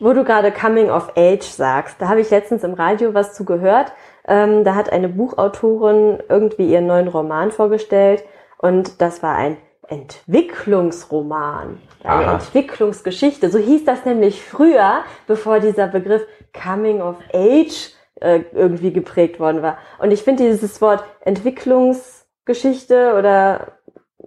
[0.00, 3.44] Wo du gerade Coming of Age sagst, da habe ich letztens im Radio was zu
[3.44, 3.92] gehört.
[4.26, 8.24] Ähm, da hat eine Buchautorin irgendwie ihren neuen Roman vorgestellt
[8.58, 9.56] und das war ein
[9.88, 12.34] Entwicklungsroman, eine Aha.
[12.34, 13.50] Entwicklungsgeschichte.
[13.50, 19.62] So hieß das nämlich früher, bevor dieser Begriff Coming of Age äh, irgendwie geprägt worden
[19.62, 19.78] war.
[19.98, 23.78] Und ich finde dieses Wort Entwicklungsgeschichte oder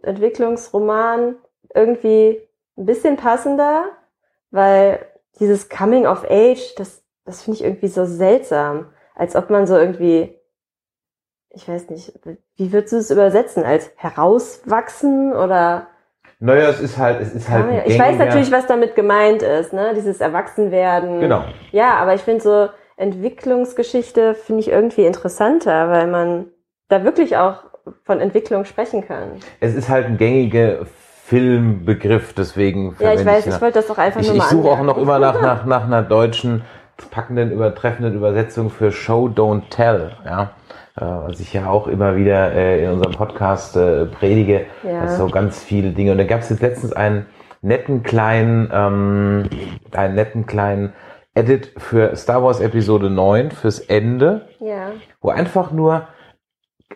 [0.02, 1.36] Entwicklungsroman
[1.74, 2.42] irgendwie
[2.78, 3.86] ein bisschen passender,
[4.52, 5.06] weil
[5.40, 8.94] dieses Coming of Age, das, das finde ich irgendwie so seltsam.
[9.16, 10.38] Als ob man so irgendwie,
[11.50, 12.14] ich weiß nicht,
[12.56, 13.64] wie würdest du es übersetzen?
[13.64, 15.88] Als herauswachsen oder?
[16.40, 17.70] Naja, es ist halt, es ist halt.
[17.70, 19.94] ein ich weiß natürlich, was damit gemeint ist, ne?
[19.96, 21.22] Dieses Erwachsenwerden.
[21.22, 21.46] Genau.
[21.72, 26.48] Ja, aber ich finde so Entwicklungsgeschichte finde ich irgendwie interessanter, weil man
[26.88, 27.64] da wirklich auch
[28.04, 29.40] von Entwicklung sprechen kann.
[29.60, 30.86] Es ist halt ein gängiger
[31.26, 33.54] Filmbegriff, deswegen Ja, ich weiß, ihn.
[33.54, 35.66] ich wollte das auch einfach Ich, nur ich mal suche auch noch immer nach, nach,
[35.66, 36.64] nach einer deutschen,
[37.12, 40.52] packenden, übertreffenden Übersetzung für Show, Don't Tell, ja.
[40.98, 44.66] Äh, Was ich ja auch immer wieder äh, in unserem Podcast äh, predige.
[44.84, 45.04] Ja.
[45.04, 46.12] Das so ganz viele Dinge.
[46.12, 47.26] Und da gab es jetzt letztens einen
[47.62, 49.50] netten kleinen, ähm,
[49.94, 50.94] einen netten kleinen
[51.34, 54.92] Edit für Star Wars Episode 9 fürs Ende Ja.
[55.22, 56.08] wo einfach nur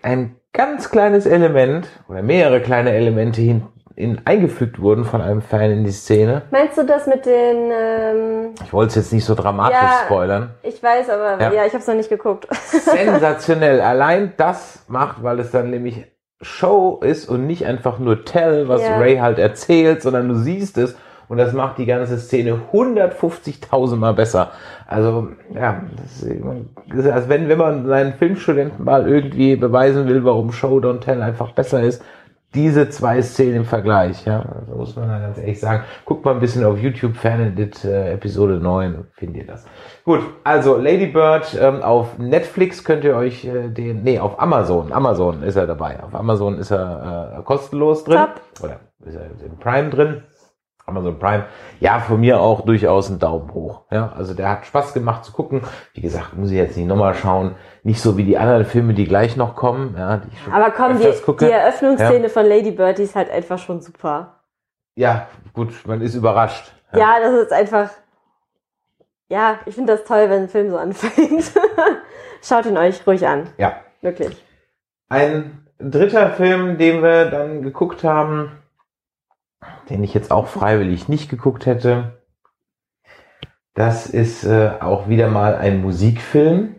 [0.02, 3.64] ein ganz kleines Element oder mehrere kleine Elemente hin,
[4.00, 6.44] in, eingefügt wurden von einem Fan in die Szene.
[6.52, 10.02] Meinst du das mit den, ähm, Ich wollte es jetzt nicht so dramatisch Ja.
[10.06, 10.52] spoilern.
[10.64, 11.52] ich weiß, aber Ja.
[11.52, 12.48] ja, ich habe es noch nicht geguckt.
[12.54, 13.82] Sensationell.
[13.82, 16.06] Allein das macht, weil es dann nämlich
[16.42, 18.98] Show ist und nicht einfach nur Tell, was Ja.
[18.98, 20.96] Ray halt erzählt, sondern du siehst es
[21.28, 24.52] und das macht die ganze Szene 150.000 Mal besser.
[24.88, 26.42] Also, ja, das ist,
[26.90, 31.02] das ist, als wenn, wenn man seinen Filmstudenten mal irgendwie beweisen will, warum Show Don't
[31.02, 32.02] Tell einfach besser ist,
[32.56, 35.84] diese zwei Szenen im Vergleich, ja, also muss man dann ganz ehrlich sagen.
[36.06, 39.66] Guckt mal ein bisschen auf YouTube, Fanedit, äh, Episode 9, findet ihr das.
[40.04, 44.92] Gut, also Lady Bird ähm, auf Netflix könnt ihr euch äh, den, nee, auf Amazon,
[44.92, 46.02] Amazon ist er dabei.
[46.02, 48.18] Auf Amazon ist er äh, kostenlos drin.
[48.18, 48.42] Top.
[48.64, 50.24] Oder ist er in Prime drin.
[50.90, 51.46] Amazon Prime.
[51.80, 53.84] Ja, von mir auch durchaus ein Daumen hoch.
[53.92, 55.62] Ja, also der hat Spaß gemacht zu gucken.
[55.94, 57.56] Wie gesagt, muss ich jetzt nicht nochmal schauen.
[57.84, 59.96] Nicht so wie die anderen Filme, die gleich noch kommen.
[59.98, 61.46] Ja, Aber komm, die, gucke.
[61.46, 64.42] die Eröffnungsszene von Lady Bird, ist halt einfach schon super.
[64.96, 66.74] Ja, gut, man ist überrascht.
[66.94, 67.90] Ja, das ist einfach.
[69.30, 71.52] Ja, ich finde das toll, wenn ein Film so anfängt.
[72.42, 73.48] Schaut ihn euch ruhig an.
[73.58, 73.76] ja.
[74.02, 74.44] Wirklich.
[75.10, 78.52] Ein dritter Film, den wir dann geguckt haben,
[79.90, 82.22] den ich jetzt auch freiwillig nicht geguckt hätte,
[83.74, 86.76] das ist äh, auch wieder mal ein Musikfilm.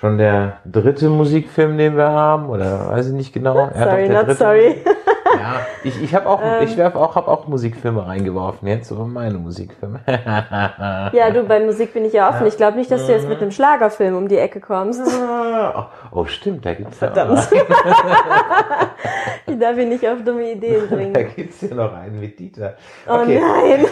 [0.00, 3.56] Schon der dritte Musikfilm, den wir haben, oder weiß ich nicht genau.
[3.56, 4.76] Ja, sorry, der not dritte sorry.
[4.84, 6.62] Ja, ich, ich habe auch, Ähm.
[6.62, 10.00] ich werf auch, habe auch Musikfilme reingeworfen jetzt, aber meine Musikfilme.
[11.12, 12.42] Ja, du, bei Musik bin ich ja offen.
[12.42, 12.46] Ja.
[12.46, 15.00] Ich glaube nicht, dass du jetzt mit einem Schlagerfilm um die Ecke kommst.
[15.04, 15.82] oh,
[16.12, 17.48] oh, stimmt, da gibt's ja auch Verdammt.
[19.46, 21.30] Ich darf ihn nicht auf dumme Ideen Da bringen.
[21.34, 22.74] gibt's ja noch einen mit Dieter.
[23.08, 23.86] Oh nein.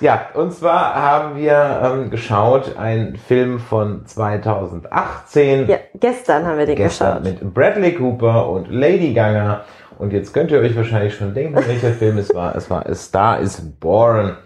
[0.00, 5.68] Ja, und zwar haben wir ähm, geschaut, einen Film von 2018.
[5.68, 7.42] Ja, gestern haben wir den gestern geschaut.
[7.42, 9.64] mit Bradley Cooper und Lady Gaga.
[9.98, 12.54] Und jetzt könnt ihr euch wahrscheinlich schon denken, welcher Film es war.
[12.54, 14.36] Es war A Star is Born.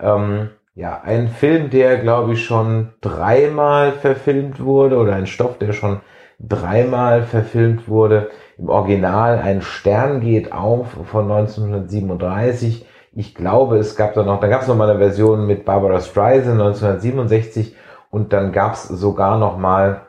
[0.00, 5.72] Ähm, ja, ein Film, der, glaube ich, schon dreimal verfilmt wurde oder ein Stoff, der
[5.72, 6.00] schon
[6.40, 8.30] dreimal verfilmt wurde.
[8.58, 12.84] Im Original Ein Stern geht auf von 1937.
[13.18, 16.00] Ich glaube, es gab da noch, da gab es noch mal eine Version mit Barbara
[16.00, 17.74] Streisand 1967
[18.10, 20.02] und dann gab es sogar noch mal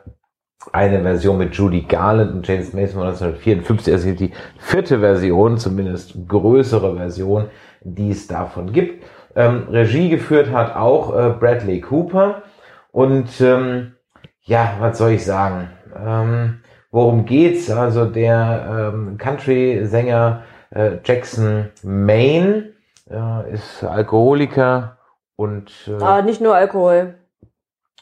[0.70, 3.92] eine Version mit Judy Garland und James Mason von 1954.
[3.92, 7.46] Also die vierte Version, zumindest größere Version,
[7.80, 9.04] die es davon gibt.
[9.34, 12.44] Ähm, Regie geführt hat auch äh, Bradley Cooper.
[12.92, 13.94] Und ähm,
[14.42, 15.68] ja, was soll ich sagen?
[16.00, 16.60] Ähm,
[16.92, 17.72] worum geht's?
[17.72, 22.69] Also der ähm, Country-Sänger äh, Jackson Maine
[23.10, 24.96] äh, ist Alkoholiker
[25.36, 27.14] und äh, Ah, nicht nur Alkohol.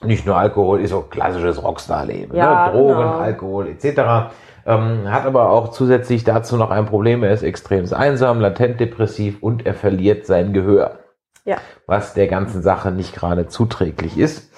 [0.03, 2.37] nicht nur Alkohol, ist auch klassisches Rockstar-Leben.
[2.37, 2.73] Ja, ne?
[2.73, 3.18] Drogen, genau.
[3.18, 4.33] Alkohol etc.
[4.66, 7.23] Ähm, hat aber auch zusätzlich dazu noch ein Problem.
[7.23, 10.99] Er ist extrem einsam, latent depressiv und er verliert sein Gehör.
[11.44, 11.57] Ja.
[11.87, 14.53] Was der ganzen Sache nicht gerade zuträglich ist.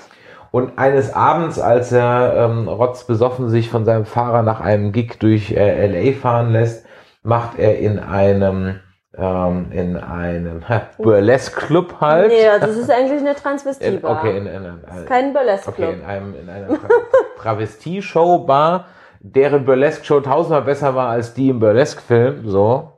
[0.51, 5.53] Und eines Abends, als er ähm, rotzbesoffen sich von seinem Fahrer nach einem Gig durch
[5.53, 6.85] äh, LA fahren lässt,
[7.23, 8.81] macht er in einem
[9.21, 10.63] ähm, in einem
[10.99, 12.29] Burlesque-Club halt.
[12.29, 14.19] Nee, das ist eigentlich eine Transvestie-Bar.
[14.19, 15.89] Okay, in, in, in, ist kein Burlesque-Club.
[15.89, 16.69] Okay, in, einem, in einer
[17.39, 18.87] Travestie-Show-Bar,
[19.21, 22.49] deren Burlesque-Show tausendmal besser war als die im Burlesque-Film.
[22.49, 22.93] So.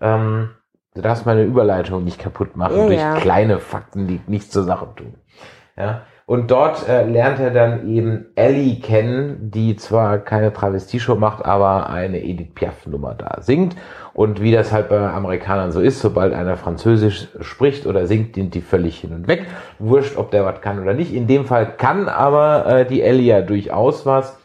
[0.00, 0.50] Ähm,
[0.94, 3.14] du darfst meine Überleitung nicht kaputt machen Ja, durch ja.
[3.16, 5.14] kleine Fakten, die nichts zur Sache tun.
[5.76, 6.02] Ja.
[6.26, 11.90] Und dort äh, lernt er dann eben Ellie kennen, die zwar keine Travestie-Show macht, aber
[11.90, 13.76] eine Edith Piaf-Nummer da singt.
[14.14, 18.54] Und wie das halt bei Amerikanern so ist, sobald einer Französisch spricht oder singt, sind
[18.54, 19.46] die völlig hin und weg.
[19.80, 21.12] Wurscht, ob der was kann oder nicht.
[21.12, 24.38] In dem Fall kann aber äh, die Ellie ja durchaus was.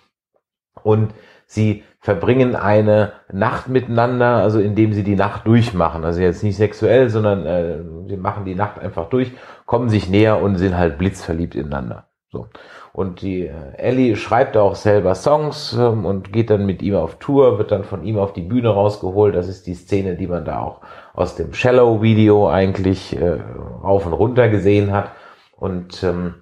[0.82, 1.14] Und
[1.46, 6.04] sie verbringen eine Nacht miteinander, also indem sie die Nacht durchmachen.
[6.04, 7.78] Also jetzt nicht sexuell, sondern äh,
[8.08, 9.32] sie machen die Nacht einfach durch,
[9.68, 12.08] kommen sich näher und sind halt blitzverliebt ineinander.
[12.32, 12.48] So.
[12.92, 17.16] Und die äh, Ellie schreibt auch selber Songs ähm, und geht dann mit ihm auf
[17.16, 19.36] Tour, wird dann von ihm auf die Bühne rausgeholt.
[19.36, 20.82] Das ist die Szene, die man da auch
[21.14, 23.38] aus dem Shallow-Video eigentlich äh,
[23.84, 25.12] rauf und runter gesehen hat.
[25.56, 26.34] Und ähm,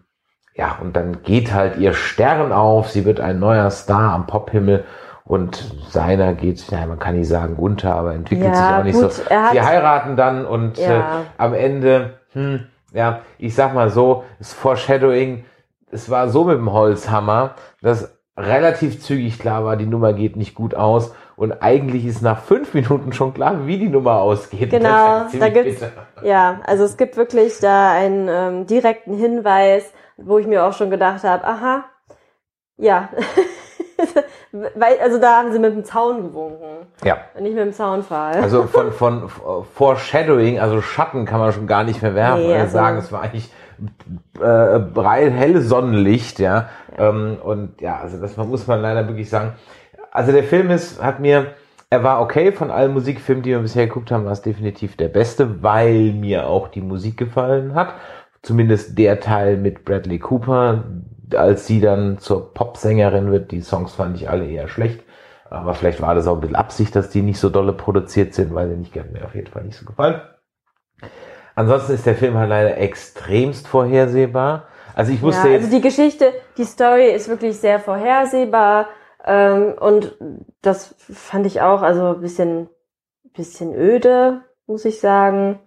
[0.56, 4.86] ja, und dann geht halt ihr Stern auf, sie wird ein neuer Star am Pophimmel
[5.24, 9.00] und seiner geht, ja, man kann nicht sagen unter, aber entwickelt Ja, sich auch nicht
[9.00, 9.24] gut, so.
[9.52, 11.26] Sie heiraten dann und äh, Ja.
[11.38, 12.62] am Ende, hm,
[12.94, 15.44] ja, ich sag mal so, das Foreshadowing,
[15.92, 20.54] es war so mit dem Holzhammer, dass relativ zügig klar war, die Nummer geht nicht
[20.54, 24.70] gut aus und eigentlich ist nach fünf Minuten schon klar, wie die Nummer ausgeht.
[24.70, 25.92] Genau, da gibt's, bitter.
[26.24, 30.90] ja, also es gibt wirklich da einen ähm, direkten Hinweis, wo ich mir auch schon
[30.92, 31.86] gedacht habe, aha,
[32.78, 33.10] ja,
[34.52, 37.18] weil, also da haben sie mit dem Zaun gewunken, Ja.
[37.40, 38.36] nicht mit dem Zaunpfahl.
[38.36, 39.30] Also von, von
[39.76, 42.46] Foreshadowing, also Schatten kann man schon gar nicht mehr werfen.
[42.48, 43.52] Nee, also- sagen, es war eigentlich
[44.40, 46.70] äh, breit, helles Sonnenlicht, ja.
[46.98, 49.54] Ähm, und ja, also das muss man leider wirklich sagen.
[50.12, 51.54] Also der Film ist, hat mir,
[51.90, 55.10] er war okay von allen Musikfilmen, die wir bisher geguckt haben, war es definitiv der
[55.10, 57.94] beste, weil mir auch die Musik gefallen hat.
[58.42, 60.84] Zumindest der Teil mit Bradley Cooper,
[61.36, 63.52] als sie dann zur Popsängerin wird.
[63.52, 65.04] Die Songs fand ich alle eher schlecht.
[65.50, 68.54] Aber vielleicht war das auch ein bisschen Absicht, dass die nicht so dolle produziert sind,
[68.54, 70.22] weil sie nicht hat mir auf jeden Fall nicht so gefallen.
[71.58, 74.68] Ansonsten ist der Film halt leider extremst vorhersehbar.
[74.94, 78.90] Also ich wusste ja, jetzt, also die Geschichte, die Story ist wirklich sehr vorhersehbar
[79.26, 80.16] ähm, und
[80.62, 82.70] das fand ich auch also ein bisschen,
[83.36, 85.58] bisschen öde, muss ich sagen.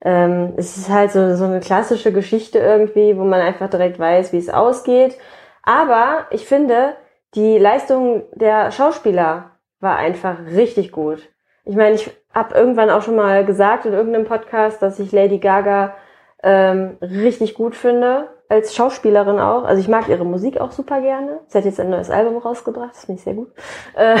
[0.00, 4.32] Ähm, es ist halt so, so eine klassische Geschichte irgendwie, wo man einfach direkt weiß,
[4.32, 5.16] wie es ausgeht.
[5.62, 6.96] Aber ich finde,
[7.36, 11.28] die Leistung der Schauspieler war einfach richtig gut.
[11.64, 15.38] Ich meine, ich habe irgendwann auch schon mal gesagt in irgendeinem Podcast, dass ich Lady
[15.38, 15.94] Gaga
[16.42, 19.64] ähm, richtig gut finde, als Schauspielerin auch.
[19.64, 21.40] Also ich mag ihre Musik auch super gerne.
[21.46, 23.48] Sie hat jetzt ein neues Album rausgebracht, das finde ich sehr gut.
[23.96, 24.18] Äh,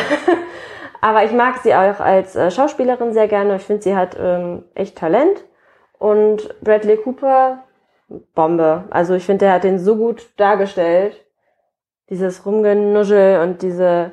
[1.02, 3.56] aber ich mag sie auch als äh, Schauspielerin sehr gerne.
[3.56, 5.44] Ich finde, sie hat ähm, echt Talent.
[5.98, 7.64] Und Bradley Cooper,
[8.34, 8.84] Bombe.
[8.90, 11.22] Also ich finde, der hat den so gut dargestellt.
[12.08, 14.12] Dieses Rumgenuschel und diese,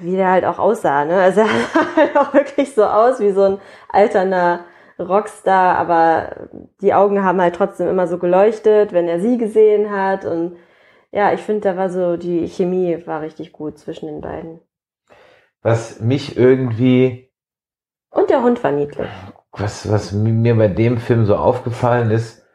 [0.00, 1.14] wie der halt auch aussah, ne?
[1.20, 4.64] Also er sah halt auch wirklich so aus wie so ein alterner
[4.98, 6.48] Rockstar, aber
[6.80, 10.24] die Augen haben halt trotzdem immer so geleuchtet, wenn er sie gesehen hat.
[10.24, 10.56] Und
[11.12, 14.60] ja, ich finde, da war so, die Chemie war richtig gut zwischen den beiden.
[15.62, 17.30] was mich irgendwie,
[18.10, 19.30] Und der Hund war niedlich.
[19.52, 22.45] was, was mir bei dem Film so aufgefallen ist,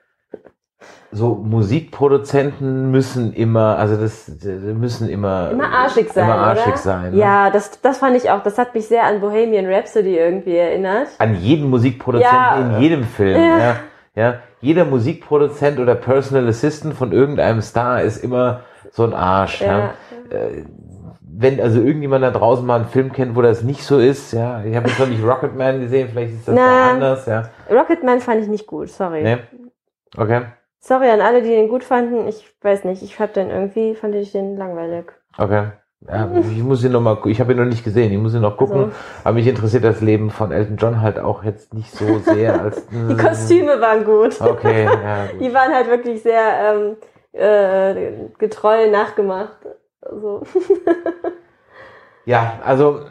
[1.13, 6.77] so Musikproduzenten müssen immer, also das, müssen immer, Immer arschig sein, immer arschig oder?
[6.77, 7.11] sein.
[7.11, 7.17] Ne?
[7.17, 8.41] Ja, das, das fand ich auch.
[8.43, 11.09] Das hat mich sehr an Bohemian Rhapsody irgendwie erinnert.
[11.17, 12.75] An jeden Musikproduzenten Ja.
[12.75, 13.39] in jedem Film.
[13.41, 13.57] Ja.
[13.59, 13.75] Ja.
[14.15, 14.33] Ja.
[14.61, 19.61] Jeder Musikproduzent oder Personal Assistant von irgendeinem Star ist immer so ein Arsch.
[19.61, 19.67] Ja.
[20.31, 20.37] Ja.
[20.37, 20.63] Äh,
[21.33, 24.63] Wenn also irgendjemand da draußen mal einen Film kennt, wo das nicht so ist, ja,
[24.63, 26.67] ich habe jetzt noch nicht Rocketman gesehen, vielleicht ist das Na.
[26.67, 27.43] da anders, ja.
[27.69, 29.23] Rocketman fand ich nicht gut, sorry.
[29.23, 29.37] Nee?
[30.17, 30.41] Okay,
[30.81, 32.27] Sorry an alle, die den gut fanden.
[32.27, 35.05] Ich weiß nicht, ich hab den irgendwie, fand ich den langweilig.
[35.37, 35.67] okay.
[36.09, 38.41] Ja, ich muss ihn noch mal, ich habe ihn noch nicht gesehen, ich muss ihn
[38.41, 38.85] noch gucken.
[38.85, 38.91] Also.
[39.23, 42.87] Aber mich interessiert das Leben von Elton John halt auch jetzt nicht so sehr als.
[42.89, 44.41] Die Kostüme waren gut.
[44.41, 45.41] Okay, ja, gut.
[45.41, 49.57] Die waren halt wirklich sehr ähm, äh, getreu nachgemacht.
[50.01, 50.41] Also.
[52.25, 53.01] Ja, also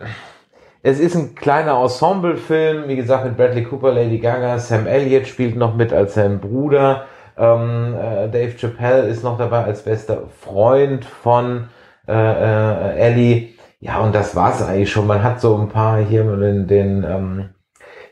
[0.83, 5.57] es ist ein kleiner Ensemble-Film, wie gesagt, mit Bradley Cooper, Lady Gaga, Sam Elliott spielt
[5.57, 7.07] noch mit als sein Bruder,
[7.39, 11.69] ähm, äh, Dave Chappelle ist noch dabei als bester Freund von
[12.09, 13.49] äh, äh, Ellie.
[13.81, 15.07] Ja, und das war's eigentlich schon.
[15.07, 17.49] Man hat so ein paar hier den, den ähm,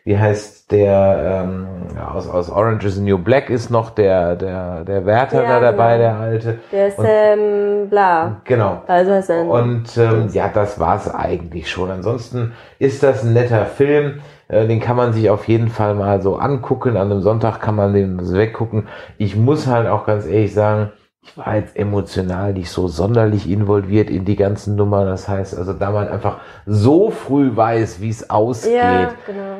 [0.04, 1.66] wie heißt der ähm,
[2.14, 5.72] aus, aus Orange is the New Black ist noch der, der, der Wärter Ja, da
[5.72, 6.08] dabei, genau.
[6.08, 6.58] der alte.
[6.72, 8.40] Der Sam Bla.
[8.44, 8.82] Genau.
[8.86, 9.44] Also heißt er.
[9.46, 11.90] Und ähm, ja, das war's eigentlich schon.
[11.90, 14.20] Ansonsten ist das ein netter Film.
[14.48, 16.96] Äh, Den kann man sich auf jeden Fall mal so angucken.
[16.96, 18.88] An einem Sonntag kann man den weggucken.
[19.18, 20.90] Ich muss halt auch ganz ehrlich sagen,
[21.22, 25.06] ich war jetzt emotional nicht so sonderlich involviert in die ganzen Nummern.
[25.06, 29.58] Das heißt, also da man einfach so früh weiß, wie es ausgeht, ja, genau.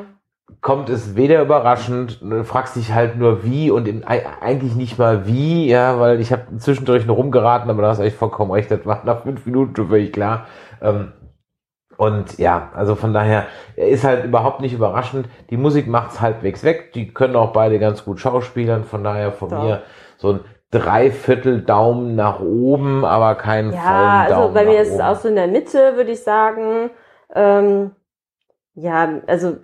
[0.61, 4.97] kommt es weder überraschend, du fragst dich halt nur wie und im, ei- eigentlich nicht
[4.97, 8.51] mal wie, ja, weil ich habe zwischendurch nur rumgeraten, aber da hast du echt vollkommen
[8.51, 10.47] recht, das war nach fünf Minuten schon völlig klar.
[10.81, 11.11] Ähm,
[11.99, 15.27] und ja, also von daher er ist halt überhaupt nicht überraschend.
[15.49, 16.93] Die Musik macht's halbwegs weg.
[16.93, 18.85] Die können auch beide ganz gut schauspielern.
[18.85, 19.61] Von daher von Doch.
[19.61, 19.81] mir
[20.15, 20.39] so ein
[20.71, 25.17] Dreiviertel Daumen nach oben, aber keinen Ja, vollen also Daumen bei mir ist es auch
[25.17, 26.89] so in der Mitte, würde ich sagen.
[27.35, 27.91] Ähm,
[28.75, 29.57] ja, also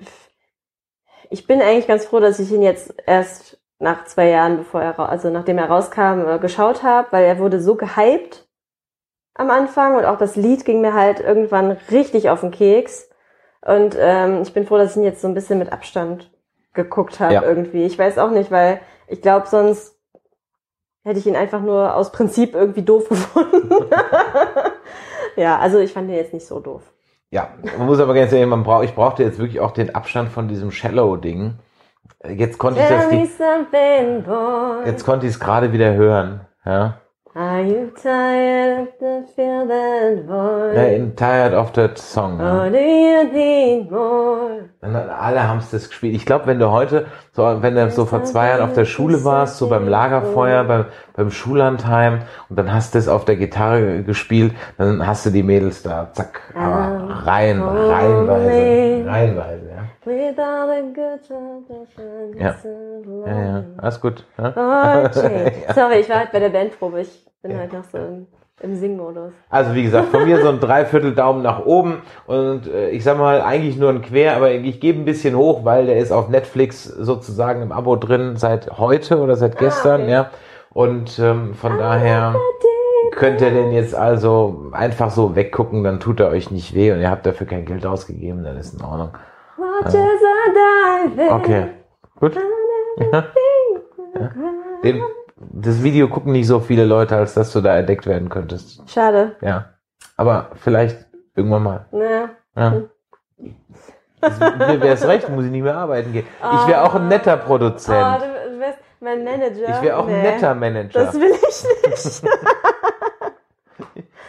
[1.30, 5.00] ich bin eigentlich ganz froh, dass ich ihn jetzt erst nach zwei Jahren, bevor er,
[5.00, 8.45] also nachdem er rauskam, äh, geschaut habe, weil er wurde so gehypt
[9.36, 13.10] am Anfang und auch das Lied ging mir halt irgendwann richtig auf den Keks.
[13.62, 16.32] Und ähm, ich bin froh, dass ich ihn jetzt so ein bisschen mit Abstand
[16.74, 17.44] geguckt habe Ja.
[17.44, 17.84] irgendwie.
[17.86, 19.96] Ich weiß auch nicht, weil ich glaube, sonst
[21.04, 23.70] hätte ich ihn einfach nur aus Prinzip irgendwie doof gefunden.
[25.36, 26.82] ja, also ich fand ihn jetzt nicht so doof.
[27.32, 30.30] Ja, man muss aber ganz ehrlich, man braucht, ich brauchte jetzt wirklich auch den Abstand
[30.30, 31.56] von diesem Shallow-Ding.
[32.30, 36.42] Jetzt konnte ich das, Tell die, jetzt konnte ich es gerade wieder hören.
[36.66, 37.00] Ja,
[37.38, 40.74] Are you tired to feel that void?
[40.74, 42.40] ja in Tired of That Song.
[42.40, 44.70] Or do you need more?
[44.82, 46.16] Alle haben es das gespielt.
[46.16, 49.26] Ich glaube, wenn du heute, so, wenn du so vor zwei Jahren auf der Schule
[49.26, 54.04] warst, so beim Lagerfeuer, beim, beim Schullandheim und dann hast du es auf der Gitarre
[54.04, 59.65] gespielt, dann hast du die Mädels da, zack, aber rein, reihenweise, reihenweise,
[62.38, 62.56] ja.
[62.56, 62.56] Ja.
[63.26, 64.26] Ja, ja, alles gut.
[64.38, 65.10] Ja?
[65.10, 65.52] Change.
[65.76, 67.02] Sorry, ich war halt bei der Bandprobe.
[67.02, 68.28] Ich bin halt noch so im,
[68.62, 69.34] im Singmodus.
[69.50, 73.18] Also wie gesagt, von mir so ein Dreiviertel Daumen nach oben und äh, ich sag
[73.18, 76.30] mal eigentlich nur ein Quer, aber ich gebe ein bisschen hoch, weil der ist auf
[76.30, 80.12] Netflix sozusagen im Abo drin seit heute oder seit gestern, okay.
[80.12, 80.30] ja.
[80.72, 82.36] Und ähm, von daher
[83.16, 87.00] könnt ihr den jetzt also einfach so weggucken, dann tut er euch nicht weh und
[87.00, 89.10] ihr habt dafür kein Geld ausgegeben, dann ist in Ordnung.
[89.58, 91.32] Watch as I dive in.
[91.32, 91.68] Okay,
[92.20, 92.36] gut.
[93.12, 93.24] Ja.
[94.14, 94.32] Ja.
[94.84, 95.02] Den,
[95.38, 98.82] das Video gucken nicht so viele Leute, als dass du da entdeckt werden könntest.
[98.90, 99.36] Schade.
[99.42, 99.70] Ja.
[100.18, 101.86] Aber vielleicht irgendwann mal.
[101.92, 102.30] Ja.
[102.56, 102.82] Ja.
[104.22, 106.26] Das, mir wäre es recht, muss ich nicht mehr arbeiten gehen.
[106.40, 108.22] Ich wäre auch ein netter Oh, Produzent.
[108.22, 109.70] du wärst mein Manager.
[109.70, 111.06] Ich wäre auch ein Nee, netter Manager.
[111.06, 112.24] Das will ich nicht.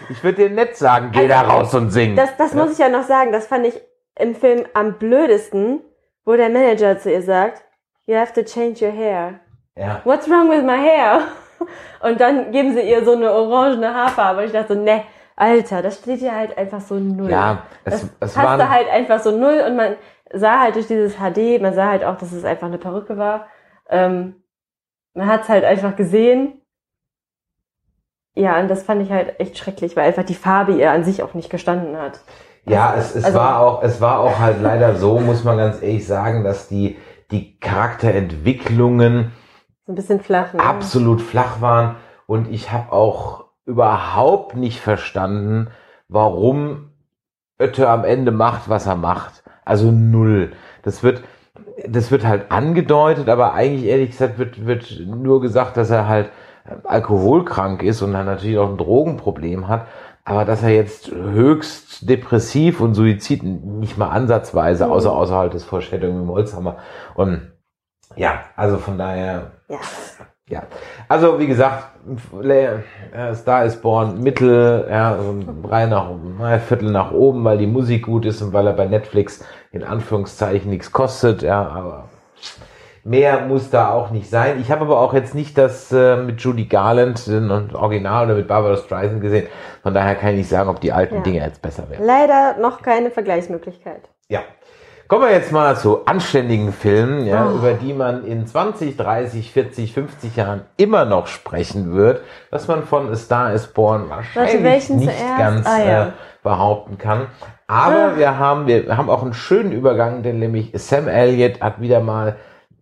[0.09, 2.15] Ich würde dir nett sagen, geh da raus und sing.
[2.15, 3.33] Das, das muss ich ja noch sagen.
[3.33, 3.81] Das fand ich
[4.19, 5.81] im Film am blödesten,
[6.25, 7.63] wo der Manager zu ihr sagt,
[8.07, 9.41] You have to change your hair.
[9.77, 10.01] ja.
[10.05, 11.23] What's wrong with my hair?
[12.01, 14.41] Und dann geben sie ihr so eine orangene Haarfarbe.
[14.41, 15.03] Und ich dachte so, ne,
[15.35, 17.31] Alter, das steht ja halt einfach so null.
[17.31, 19.97] Ja, es, das es passte waren, halt einfach so null und man
[20.33, 23.49] sah halt durch dieses HD, man sah halt auch, dass es einfach eine Perücke war.
[23.91, 24.43] Ähm,
[25.15, 26.63] man hat es halt einfach gesehen.
[28.35, 31.23] Ja, und das fand ich halt echt schrecklich, weil einfach die Farbe ihr an sich
[31.23, 32.21] auch nicht gestanden hat.
[32.69, 35.83] Ja, es, es Also- war auch, es war auch halt leider so, muss man ganz
[35.83, 36.97] ehrlich sagen, dass die,
[37.31, 39.33] die Charakterentwicklungen
[39.87, 40.53] So ein bisschen flach.
[40.53, 40.61] Ne?
[40.61, 45.69] absolut flach waren und ich habe auch überhaupt nicht verstanden,
[46.09, 46.91] warum
[47.59, 49.43] Oette am Ende macht, was er macht.
[49.65, 50.53] Also null.
[50.83, 51.23] Das wird,
[51.89, 56.31] das wird halt angedeutet, aber eigentlich ehrlich gesagt wird, wird nur gesagt, dass er halt
[56.85, 59.87] alkoholkrank ist und dann natürlich auch ein Drogenproblem hat.
[60.29, 64.93] Aber dass er jetzt höchst depressiv und Suizid nicht mal ansatzweise, Mhm.
[64.93, 66.79] außer außerhalb des Foreshadowing im Holzhammer.
[67.15, 67.53] Und
[68.17, 69.79] ja, also von daher, Ja.
[70.49, 70.63] ja,
[71.09, 71.91] also wie gesagt,
[72.43, 77.59] äh, Star is Born Mittel, ja, so ein drei nach ein Viertel nach oben, weil
[77.59, 82.09] die Musik gut ist und weil er bei Netflix in Anführungszeichen nichts kostet, ja, aber
[83.07, 84.59] mehr muss da auch nicht sein.
[84.61, 88.35] Ich habe aber auch jetzt nicht das äh, mit Judy Garland äh, und Original oder
[88.35, 89.47] mit Barbara Streisand gesehen,
[89.83, 91.21] von daher kann ich nicht sagen, ob die alten Ja.
[91.23, 92.05] Dinge jetzt besser werden.
[92.05, 94.03] Leider noch keine Vergleichsmöglichkeit.
[94.29, 94.41] Ja.
[95.09, 97.59] Kommen wir jetzt mal zu anständigen Filmen, ja, Oh.
[97.59, 102.83] über die man in 20, 30, 40, 50 Jahren immer noch sprechen wird, dass man
[102.83, 105.39] von A Star is Born wahrscheinlich nicht zuerst?
[105.39, 106.07] ganz Ah, ja.
[106.07, 106.11] äh,
[106.43, 107.29] behaupten kann.
[107.69, 112.01] Aber wir haben, wir haben auch einen schönen Übergang, denn nämlich Sam Elliott hat wieder
[112.01, 112.35] mal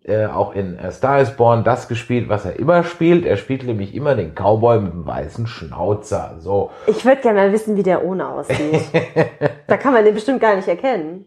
[0.05, 3.25] äh, auch in A Star is Born das gespielt, was er immer spielt.
[3.25, 6.37] Er spielt nämlich immer den Cowboy mit dem weißen Schnauzer.
[6.39, 6.71] So.
[6.87, 8.85] Ich würde gerne mal wissen, wie der ohne aussieht.
[9.67, 11.25] da kann man den bestimmt gar nicht erkennen.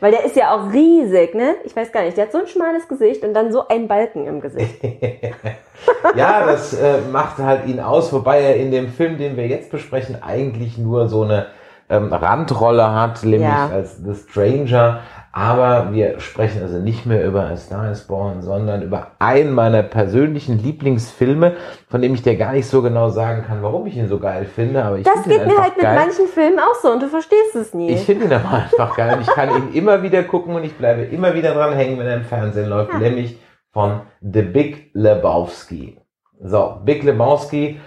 [0.00, 1.56] Weil der ist ja auch riesig, ne?
[1.64, 4.28] Ich weiß gar nicht, der hat so ein schmales Gesicht und dann so ein Balken
[4.28, 4.80] im Gesicht.
[6.16, 9.72] ja, das äh, macht halt ihn aus, wobei er in dem Film, den wir jetzt
[9.72, 11.46] besprechen, eigentlich nur so eine
[11.88, 13.70] ähm, Randrolle hat, nämlich Ja.
[13.72, 15.00] als The Stranger.
[15.38, 19.84] Aber wir sprechen also nicht mehr über A Star is Born, sondern über einen meiner
[19.84, 21.52] persönlichen Lieblingsfilme,
[21.88, 24.46] von dem ich dir gar nicht so genau sagen kann, warum ich ihn so geil
[24.46, 24.82] finde.
[24.82, 25.96] Aber ich Das geht mir halt mit geil.
[25.96, 27.90] manchen Filmen auch so und du verstehst es nie.
[27.90, 30.74] Ich finde ihn aber einfach geil und ich kann ihn immer wieder gucken und ich
[30.74, 32.98] bleibe immer wieder dran hängen, wenn er im Fernsehen läuft, Ja.
[32.98, 33.38] nämlich
[33.72, 36.00] von The Big Lebowski.
[36.42, 37.78] So, Big Lebowski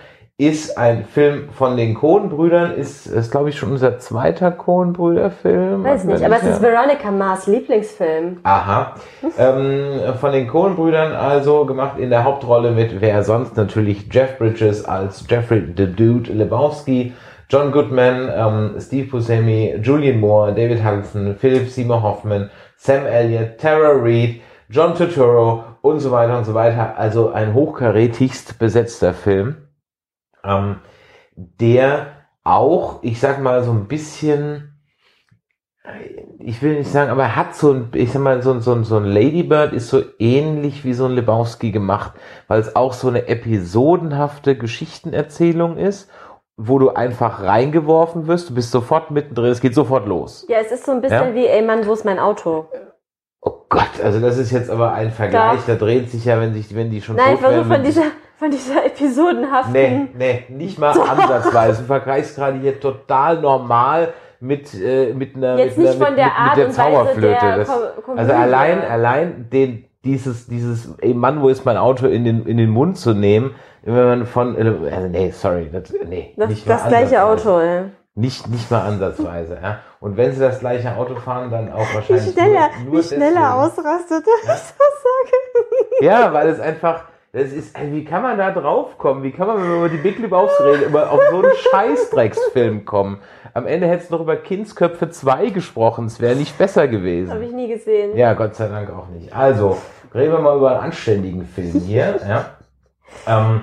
[0.42, 5.84] ist ein Film von den Coen-Brüdern, ist, ist glaube ich schon unser zweiter Coen-Brüder-Film.
[5.84, 8.40] weiß nicht, aber es ist Veronica Mars Lieblingsfilm.
[8.42, 8.96] Aha.
[9.38, 14.84] ähm, von den Coen-Brüdern also gemacht in der Hauptrolle mit wer sonst natürlich Jeff Bridges
[14.84, 17.14] als Jeffrey the Dude Lebowski,
[17.48, 23.92] John Goodman, ähm, Steve Buscemi, Julian Moore, David Hudson, Philip Seymour Hoffman, Sam Elliott, Tara
[23.94, 26.98] Reid, John Turturro und so weiter und so weiter.
[26.98, 29.61] Also ein hochkarätigst besetzter Film,
[30.44, 30.78] ähm,
[31.36, 32.08] der
[32.44, 34.68] auch, ich sag mal, so ein bisschen
[36.38, 38.72] ich will nicht sagen, aber er hat so ein, ich sag mal, so, ein- so,
[38.74, 42.12] ein- so ein Ladybird ist so ähnlich wie so ein Lebowski gemacht,
[42.48, 46.10] weil es auch so eine episodenhafte Geschichtenerzählung ist,
[46.56, 50.46] wo du einfach reingeworfen wirst, du bist sofort mittendrin, es geht sofort los.
[50.50, 51.34] Ja, es ist so ein bisschen Ja?
[51.36, 52.68] wie, ey Mann, wo ist mein Auto?
[53.42, 55.66] Oh Gott, also das ist jetzt aber ein Vergleich, Doch.
[55.68, 57.84] da dreht sich ja, wenn sich, wenn die schon Nein, ich tot versuche wären, von
[57.84, 58.04] dieser,
[58.42, 59.72] von dieser episodenhaften.
[59.72, 61.82] Nee, nee, nicht mal ansatzweise.
[61.82, 66.16] Du vergleichst gerade hier total normal mit, äh, mit einer, Jetzt mit, nicht einer, von
[66.16, 67.40] mit, der mit, Art mit der Zauberflöte.
[67.40, 67.70] der Das,
[68.16, 72.58] also allein, allein den, dieses, dieses, ey Mann, wo ist mein Auto in den, in
[72.58, 76.68] den Mund zu nehmen, wenn man von, äh, also nee, sorry, das, nee, Das, nicht
[76.68, 77.24] das gleiche.
[77.24, 77.84] Auto, ja.
[78.16, 79.80] Nicht, nicht mal ansatzweise, ja.
[80.00, 83.08] Und wenn sie das gleiche Auto fahren, dann auch Wie wahrscheinlich schneller, nur, nur wie
[83.08, 83.46] schneller deswegen.
[83.46, 86.06] ausrastet, wenn ich das sage.
[86.06, 87.04] Ja, weil es einfach,
[87.34, 89.24] das ist, ey, wie kann man da drauf kommen?
[89.24, 92.84] Wie kann man, wenn man über die Big Lebowski redet, über, auf so einen Scheißdrecksfilm
[92.84, 93.22] kommen?
[93.54, 97.42] Am Ende hättest du noch über Kindsköpfe 2 gesprochen, es wäre nicht besser Habe gewesen.
[97.42, 98.18] ich nie gesehen.
[98.18, 99.34] Ja, Gott sei Dank auch nicht.
[99.34, 99.78] Also,
[100.14, 102.46] reden wir mal über einen anständigen Film hier, ja.
[103.28, 103.62] Ähm,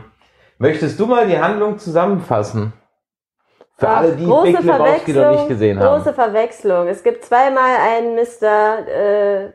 [0.56, 2.72] möchtest du mal die Handlung zusammenfassen?
[3.76, 5.98] Für alle, die große Big Lebowski noch nicht gesehen haben.
[5.98, 6.88] Große Verwechslung.
[6.88, 8.88] Es gibt zweimal einen Mr.
[8.88, 9.52] Äh,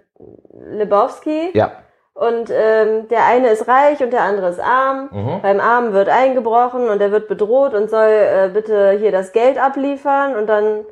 [0.77, 1.82] Lebowski Ja.
[2.13, 5.09] Und ähm, der eine ist reich und der andere ist arm.
[5.11, 5.41] Mhm.
[5.41, 9.57] Beim Armen wird eingebrochen und er wird bedroht und soll äh, bitte hier das Geld
[9.61, 10.85] abliefern und dann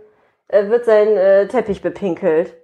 [0.47, 2.55] äh, wird sein äh, Teppich bepinkelt.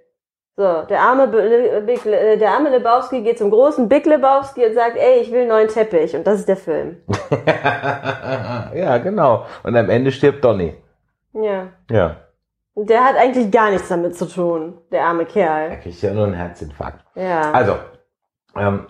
[0.56, 4.66] So, der arme, Be- Big, Le- äh, der arme Lebowski geht zum großen Big Lebowski
[4.66, 6.16] und sagt, ey, ich will einen neuen Teppich.
[6.16, 6.96] Und das ist der Film.
[8.74, 9.44] ja, genau.
[9.62, 10.74] Und am Ende stirbt Donny.
[11.32, 11.68] Ja.
[11.90, 12.16] Ja.
[12.74, 15.78] Der hat eigentlich gar nichts damit zu tun, der arme Er Kerl.
[15.80, 17.04] kriegt ja nur einen Herzinfarkt.
[17.14, 17.50] Ja.
[17.52, 17.74] Also,
[18.58, 18.86] ähm,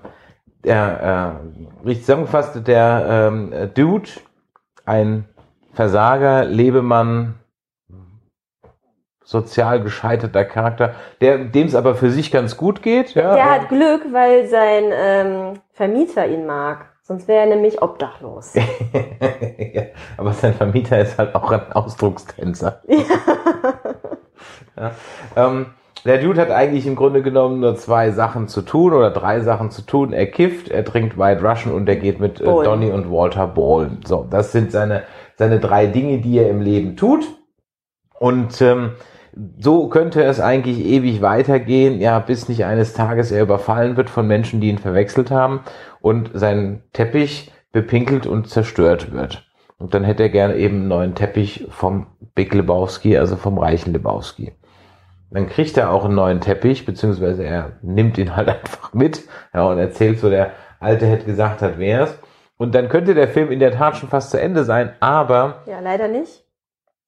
[0.64, 1.40] der,
[1.82, 4.08] äh, richtig zusammengefasst, der ähm, äh, Dude,
[4.84, 5.24] ein
[5.72, 7.34] Versager, Lebemann,
[9.28, 13.14] sozial gescheiterter Charakter, der dem es aber für sich ganz gut geht.
[13.14, 16.86] Ja, Der hat Glück, weil sein ähm, Vermieter ihn mag.
[17.02, 18.54] Sonst wäre er nämlich obdachlos.
[19.74, 19.82] ja,
[20.16, 22.82] aber sein Vermieter ist halt auch ein Ausdruckstänzer.
[24.76, 24.92] Ja.
[25.36, 25.66] Ähm,
[26.04, 29.70] der Dude hat eigentlich im Grunde genommen nur zwei Sachen zu tun oder drei Sachen
[29.70, 30.12] zu tun.
[30.12, 32.44] Er kifft, er trinkt White Russian und er geht mit äh.
[32.44, 34.00] Donny und Walter ballen.
[34.06, 35.02] So, das sind seine,
[35.36, 37.26] seine drei Dinge, die er im Leben tut.
[38.18, 38.92] Und ähm,
[39.58, 44.26] so könnte es eigentlich ewig weitergehen, ja, bis nicht eines Tages er überfallen wird von
[44.26, 45.60] Menschen, die ihn verwechselt haben
[46.00, 49.46] und sein Teppich bepinkelt und zerstört wird.
[49.78, 53.92] Und dann hätte er gerne eben einen neuen Teppich vom Big Lebowski, also vom reichen
[53.92, 54.52] Lebowski.
[55.30, 59.66] Dann kriegt er auch einen neuen Teppich, beziehungsweise er nimmt ihn halt einfach mit, ja,
[59.66, 62.18] und erzählt so, der Alte hätte gesagt hat, wär's.
[62.56, 65.80] Und dann könnte der Film in der Tat schon fast zu Ende sein, aber Ja,
[65.80, 66.44] leider nicht.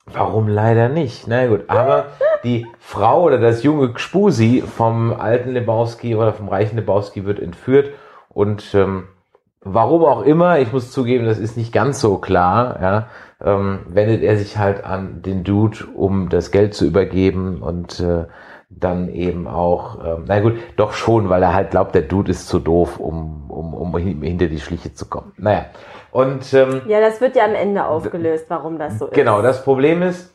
[0.06, 1.26] Warum leider nicht?
[1.28, 2.06] Na gut, aber
[2.44, 7.90] die Frau oder das junge Gspusi vom alten Lebowski oder vom reichen Lebowski wird entführt
[8.28, 9.08] und ähm,
[9.60, 13.06] warum auch immer, ich muss zugeben, das ist nicht ganz so klar, ja,
[13.44, 18.24] ähm, wendet er sich halt an den Dude, um das Geld zu übergeben und äh,
[18.68, 22.46] dann eben auch, ähm, na gut, doch schon, weil er halt glaubt, der Dude ist
[22.48, 25.32] zu doof, um, um, um hin- hinter die Schliche zu kommen.
[25.38, 25.66] Naja,
[26.12, 29.14] und ähm, Ja, das wird ja am Ende aufgelöst, warum das so ist.
[29.14, 30.32] Genau, das Problem ist,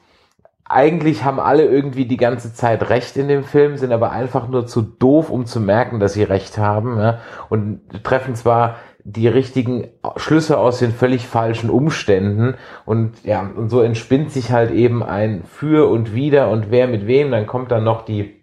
[0.68, 4.66] eigentlich haben alle irgendwie die ganze Zeit Recht in dem Film, sind aber einfach nur
[4.66, 8.76] zu doof, um zu merken, dass sie Recht haben ja, und treffen zwar
[9.08, 9.88] die richtigen
[10.18, 12.56] Schlüsse aus den völlig falschen Umständen.
[12.86, 17.06] Und ja, und so entspinnt sich halt eben ein Für und Wider und wer mit
[17.06, 18.34] wem, dann kommt dann noch die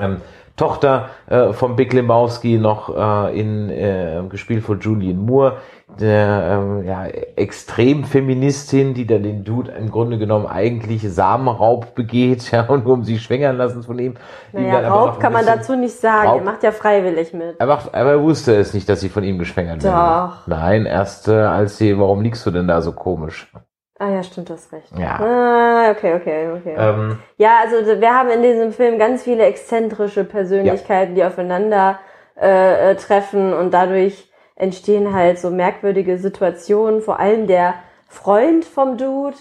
[0.00, 0.16] ähm,
[0.56, 5.58] Tochter äh, von Big Lebowski noch äh, in äh, gespielt von Julian Moore,
[6.00, 12.62] der ähm, ja, Extremfeministin, die dann den Dude im Grunde genommen eigentlich Samenraub begeht, ja,
[12.62, 14.14] und nur um sie schwängern lassen von ihm.
[14.52, 16.28] Naja, Raub kann man dazu nicht sagen.
[16.28, 17.58] Raub- Er macht ja freiwillig mit.
[17.60, 19.94] Er, macht, aber er wusste es nicht, dass sie von ihm geschwängert werden.
[20.30, 20.46] Doch.
[20.46, 23.52] Nein, erst äh, als sie, warum liegst du denn da so komisch?
[23.98, 24.90] Ah ja, stimmt, du hast recht.
[24.98, 25.20] Ja.
[25.20, 26.74] Ah, okay, okay, okay.
[26.78, 31.98] Ähm, Ja, also wir haben in diesem Film ganz viele exzentrische Persönlichkeiten, die aufeinander
[32.40, 34.29] äh, äh, treffen und dadurch
[34.60, 37.00] entstehen halt so merkwürdige Situationen.
[37.00, 37.74] Vor allem der
[38.08, 39.36] Freund vom Dude,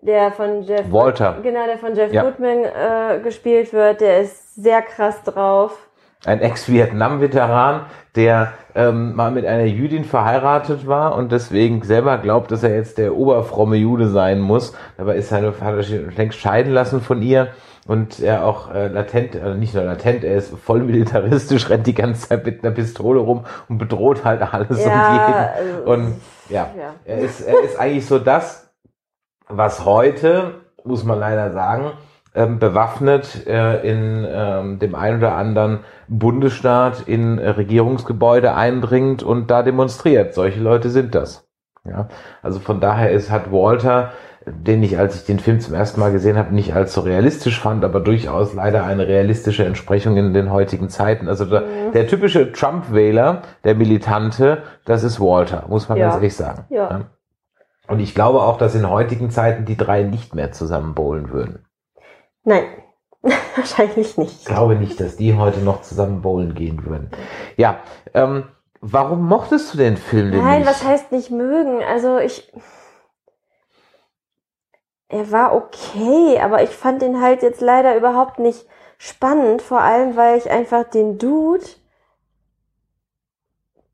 [0.00, 1.38] der von Jeff Walter.
[1.42, 2.22] genau, der von Jeff Ja.
[2.22, 5.88] Goodman äh, gespielt wird, der ist sehr krass drauf.
[6.24, 7.86] ein Ex-Vietnam-Veteran,
[8.16, 12.96] der ähm, mal mit einer Jüdin verheiratet war und deswegen selber glaubt, dass er jetzt
[12.96, 14.72] der oberfromme Jude sein muss.
[14.96, 17.48] Dabei ist seine Vater schon längst scheiden lassen von ihr
[17.88, 21.94] und er auch äh, latent, äh, nicht nur latent, er ist voll militaristisch, rennt die
[21.94, 25.88] ganze Zeit mit einer Pistole rum und bedroht halt alles Ja, und jeden.
[25.88, 26.94] Und ja, ja.
[27.04, 28.70] Er, ist, er ist eigentlich so das,
[29.48, 30.54] was heute,
[30.84, 31.90] muss man leider sagen,
[32.34, 39.50] ähm, bewaffnet äh, in ähm, dem ein oder anderen Bundesstaat in äh, Regierungsgebäude eindringt und
[39.50, 40.34] da demonstriert.
[40.34, 41.48] Solche Leute sind das.
[41.84, 42.08] Ja,
[42.42, 44.10] also von daher ist, hat Walter,
[44.46, 47.84] den ich, als ich den Film zum ersten Mal gesehen habe, nicht allzu realistisch fand,
[47.84, 51.28] aber durchaus leider eine realistische Entsprechung in den heutigen Zeiten.
[51.28, 51.64] Also der,
[51.94, 56.04] der typische Trump-Wähler, der Militante, das ist Walter, muss man Ja.
[56.04, 56.64] ganz ehrlich sagen.
[56.70, 57.02] Ja.
[57.88, 61.64] Und ich glaube auch, dass in heutigen Zeiten die drei nicht mehr zusammen bowlen würden.
[62.48, 62.64] Nein,
[63.56, 64.40] wahrscheinlich nicht.
[64.40, 67.10] Ich glaube nicht, dass die heute noch zusammen bowlen gehen würden.
[67.58, 67.80] Ja,
[68.14, 68.48] ähm,
[68.80, 70.70] warum mochtest du den Film denn Nein, nicht?
[70.70, 71.82] was heißt nicht mögen?
[71.82, 72.50] Also ich.
[75.10, 80.16] Er war okay, aber ich fand ihn halt jetzt leider überhaupt nicht spannend, vor allem
[80.16, 81.64] weil ich einfach den Dude,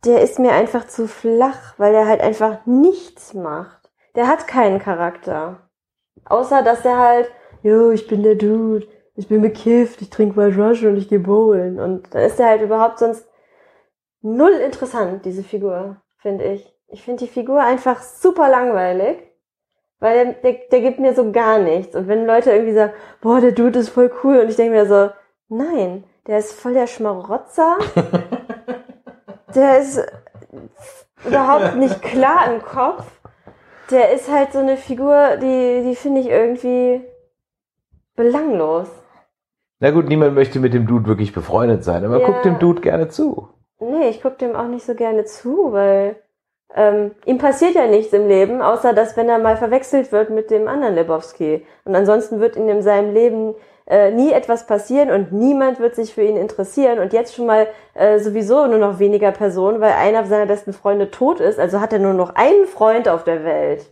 [0.05, 3.91] der ist mir einfach zu flach, weil der halt einfach nichts macht.
[4.15, 5.69] Der hat keinen Charakter.
[6.25, 7.31] Außer dass er halt,
[7.65, 8.87] jo, ich bin der Dude,
[9.17, 11.81] ich bin bekifft, ich trinke White Russian und ich gehe bowlen.
[11.81, 13.27] Und dann ist er halt überhaupt sonst
[14.21, 16.73] null interessant, diese Figur, finde ich.
[16.89, 19.17] Ich finde die Figur einfach super langweilig,
[19.99, 21.97] weil der, der, der gibt mir so gar nichts.
[21.97, 22.93] Und wenn Leute irgendwie sagen,
[23.23, 25.11] boah, der Dude ist voll cool, und ich denke mir so,
[25.49, 27.79] nein, der ist voll der Schmarotzer.
[29.55, 30.05] der ist
[31.25, 33.05] überhaupt nicht klar im Kopf.
[33.91, 37.03] Der ist halt so eine Figur, die, die finde ich irgendwie
[38.17, 38.89] belanglos.
[39.81, 42.27] Na gut, niemand möchte mit dem Dude wirklich befreundet sein, aber Ja.
[42.27, 43.49] guckt dem Dude gerne zu.
[43.81, 46.17] Nee, ich gucke dem auch nicht so gerne zu, weil
[46.75, 50.51] ähm, ihm passiert ja nichts im Leben, außer dass wenn er mal verwechselt wird mit
[50.51, 51.67] dem anderen Lebowski.
[51.85, 53.55] Und ansonsten wird ihm in seinem Leben
[53.87, 57.67] äh, nie etwas passieren und niemand wird sich für ihn interessieren und jetzt schon mal
[57.93, 61.93] äh, sowieso nur noch weniger Personen, weil einer seiner besten Freunde tot ist, also hat
[61.93, 63.91] er nur noch einen Freund auf der Welt.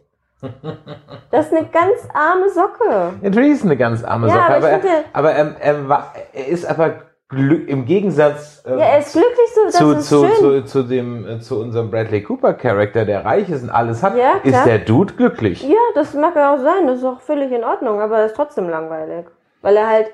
[1.31, 3.13] Das ist eine ganz arme Socke.
[3.23, 5.89] Natürlich ist es eine ganz arme Ja, Sache, aber aber, finde- er, aber er, er,
[5.89, 6.95] war, er ist aber
[7.31, 10.35] im Gegensatz äh, Ja, er ist glücklich so, das zu, ist zu, schön.
[10.37, 14.17] zu, zu, dem, äh, zu unserem Bradley Cooper Charakter, der reich ist und alles hat,
[14.17, 15.63] Ja, ist der Dude glücklich.
[15.63, 18.37] Ja, das mag ja auch sein, das ist auch völlig in Ordnung, aber er ist
[18.37, 19.27] trotzdem langweilig.
[19.63, 20.11] Weil er halt,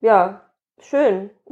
[0.00, 0.42] ja,
[0.80, 1.30] schön.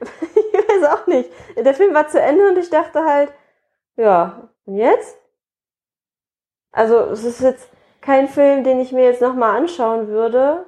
[0.00, 1.30] ich weiß auch nicht.
[1.56, 3.32] Der Film war zu Ende und ich dachte halt,
[3.96, 5.18] ja, und jetzt?
[6.72, 7.68] Also, es ist jetzt
[8.00, 10.66] kein Film, den ich mir jetzt nochmal anschauen würde.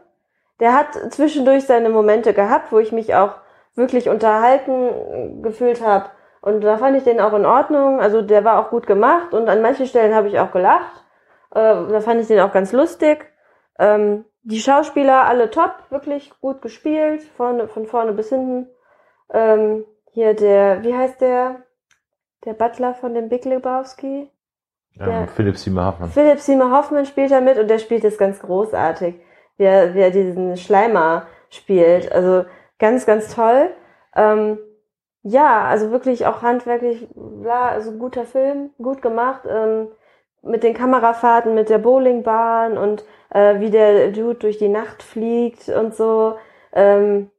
[0.61, 3.35] Der hat zwischendurch seine Momente gehabt, wo ich mich auch
[3.75, 6.11] wirklich unterhalten gefühlt habe.
[6.41, 8.01] Und da fand ich den auch in Ordnung.
[8.01, 11.05] Also der war auch gut gemacht und an manchen Stellen habe ich auch gelacht.
[11.51, 13.25] Äh, da fand ich den auch ganz lustig.
[13.79, 18.69] Ähm, die Schauspieler alle top, wirklich gut gespielt, vorne, von vorne bis hinten.
[19.33, 21.63] Ähm, hier der, wie heißt der?
[22.45, 24.31] Der Butler von dem Big Lebowski?
[25.01, 25.29] Ähm.
[25.29, 26.11] Philipp Seymour Hoffman.
[26.11, 29.15] Philipp Seymour Hoffman spielt da mit und der spielt das ganz großartig,
[29.57, 32.11] wie er, wie er diesen Schleimer spielt.
[32.13, 32.45] Also
[32.79, 33.71] ganz, ganz toll.
[34.15, 34.59] Ähm,
[35.23, 39.43] ja, also wirklich auch handwerklich, bla, also guter Film, gut gemacht.
[39.49, 39.89] Ähm,
[40.43, 45.69] mit den Kamerafahrten, mit der Bowlingbahn und äh, wie der Dude durch die Nacht fliegt
[45.69, 46.37] und so.
[46.73, 47.31] Ähm,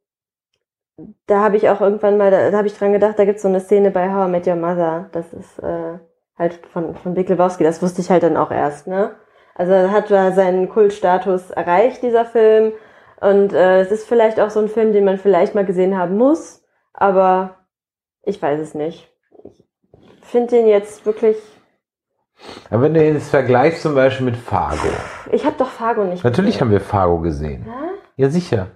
[1.26, 3.48] da habe ich auch irgendwann mal, da, da habe ich dran gedacht, da gibt's so
[3.48, 5.08] eine Szene bei How I Met Your Mother.
[5.12, 5.98] Das ist äh,
[6.38, 9.16] halt von, von Big Lebowski, das wusste ich halt dann auch erst, ne?
[9.54, 12.72] Also er hat da seinen Kultstatus erreicht, dieser Film.
[13.20, 16.18] Und äh, es ist vielleicht auch so ein Film, den man vielleicht mal gesehen haben
[16.18, 16.62] muss,
[16.92, 17.56] aber
[18.22, 19.08] ich weiß es nicht.
[20.20, 21.38] Ich finde den jetzt wirklich.
[22.70, 24.88] Aber wenn du ihn jetzt vergleichst zum Beispiel mit Fargo.
[25.32, 26.60] Ich habe doch Fargo nicht Natürlich gesehen.
[26.60, 27.64] haben wir Fargo gesehen.
[27.64, 27.70] Hä?
[28.16, 28.66] Ja, sicher.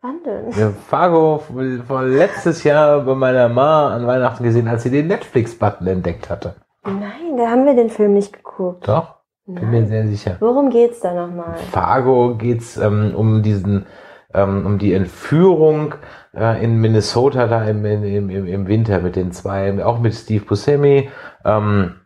[0.00, 0.56] Wann denn?
[0.56, 1.44] Wir haben Fargo
[1.86, 6.56] von letztes Jahr bei meiner Ma an Weihnachten gesehen, als sie den Netflix-Button entdeckt hatte.
[6.84, 8.88] Nein, da haben wir den Film nicht geguckt.
[8.88, 9.14] Doch?
[9.46, 10.36] Bin mir sehr sicher.
[10.40, 11.56] Worum geht's da nochmal?
[11.70, 13.86] Fargo geht's ähm, um diesen,
[14.34, 15.94] ähm, um die Entführung
[16.34, 20.44] äh, in Minnesota da im, im, im, im Winter mit den zwei, auch mit Steve
[20.44, 21.10] Buscemi,
[21.44, 21.96] ähm,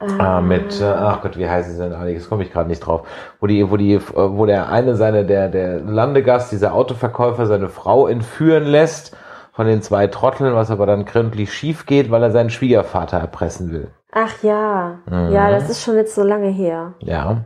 [0.00, 2.14] äh, mit, äh, ach Gott, wie heißen sie denn alle?
[2.14, 3.06] Das komme ich gerade nicht drauf.
[3.40, 7.68] Wo die, wo die, äh, wo der eine seine, der, der Landegast, dieser Autoverkäufer, seine
[7.68, 9.16] Frau entführen lässt
[9.54, 13.70] von den zwei Trotteln, was aber dann gründlich schief geht, weil er seinen Schwiegervater erpressen
[13.70, 13.88] will.
[14.10, 14.98] Ach ja.
[15.06, 15.32] Mhm.
[15.32, 16.94] Ja, das ist schon jetzt so lange her.
[16.98, 17.44] Ja.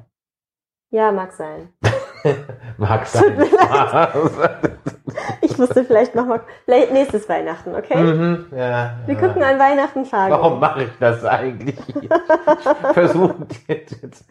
[0.90, 1.68] Ja, mag sein.
[2.78, 3.38] Mag sein.
[5.40, 7.96] Ich musste vielleicht nochmal, vielleicht nächstes Weihnachten, okay?
[7.96, 9.20] mhm, ja, Wir ja.
[9.20, 10.34] gucken an Weihnachten Fargo.
[10.34, 11.78] Warum mache ich das eigentlich?
[11.88, 12.08] Ich
[12.94, 14.24] versuche dir jetzt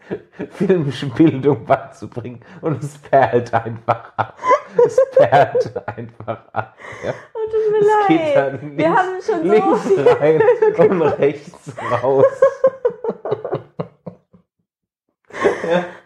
[0.50, 4.36] filmische Bildung beizubringen und es perlt einfach ab.
[4.84, 6.74] Es perlt einfach ab.
[7.04, 7.14] Ja.
[7.50, 8.36] Tut mir Es geht leid.
[8.36, 10.08] dann links, Wir haben schon so links viel.
[10.08, 10.42] rein
[10.90, 11.72] und rechts
[12.02, 12.24] raus.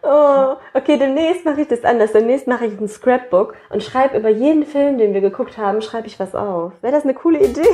[0.01, 2.11] Oh, okay, demnächst mache ich das anders.
[2.11, 6.07] Demnächst mache ich ein Scrapbook und schreibe über jeden Film, den wir geguckt haben, schreibe
[6.07, 6.73] ich was auf.
[6.81, 7.67] Wäre das eine coole Idee?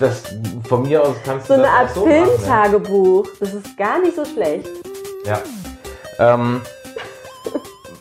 [0.00, 0.22] Das,
[0.68, 2.24] von mir aus kannst So du eine das Art so machen, ja.
[2.24, 3.26] Filmtagebuch.
[3.38, 4.68] Das ist gar nicht so schlecht.
[5.26, 5.40] Ja.
[6.18, 6.62] Ähm,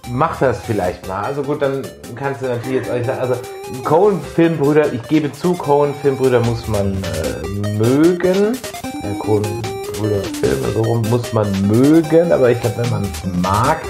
[0.09, 1.23] mach das vielleicht mal.
[1.23, 1.85] Also gut, dann
[2.15, 3.35] kannst du natürlich jetzt euch sagen, also
[3.83, 7.47] Cohen-Filmbrüder, ich gebe zu, Cohen-Filmbrüder muss man äh,
[7.77, 8.57] mögen.
[8.83, 13.81] Ja, Cohen-Brüder-Filme, so rum muss man mögen, aber ich glaube, wenn man es mag,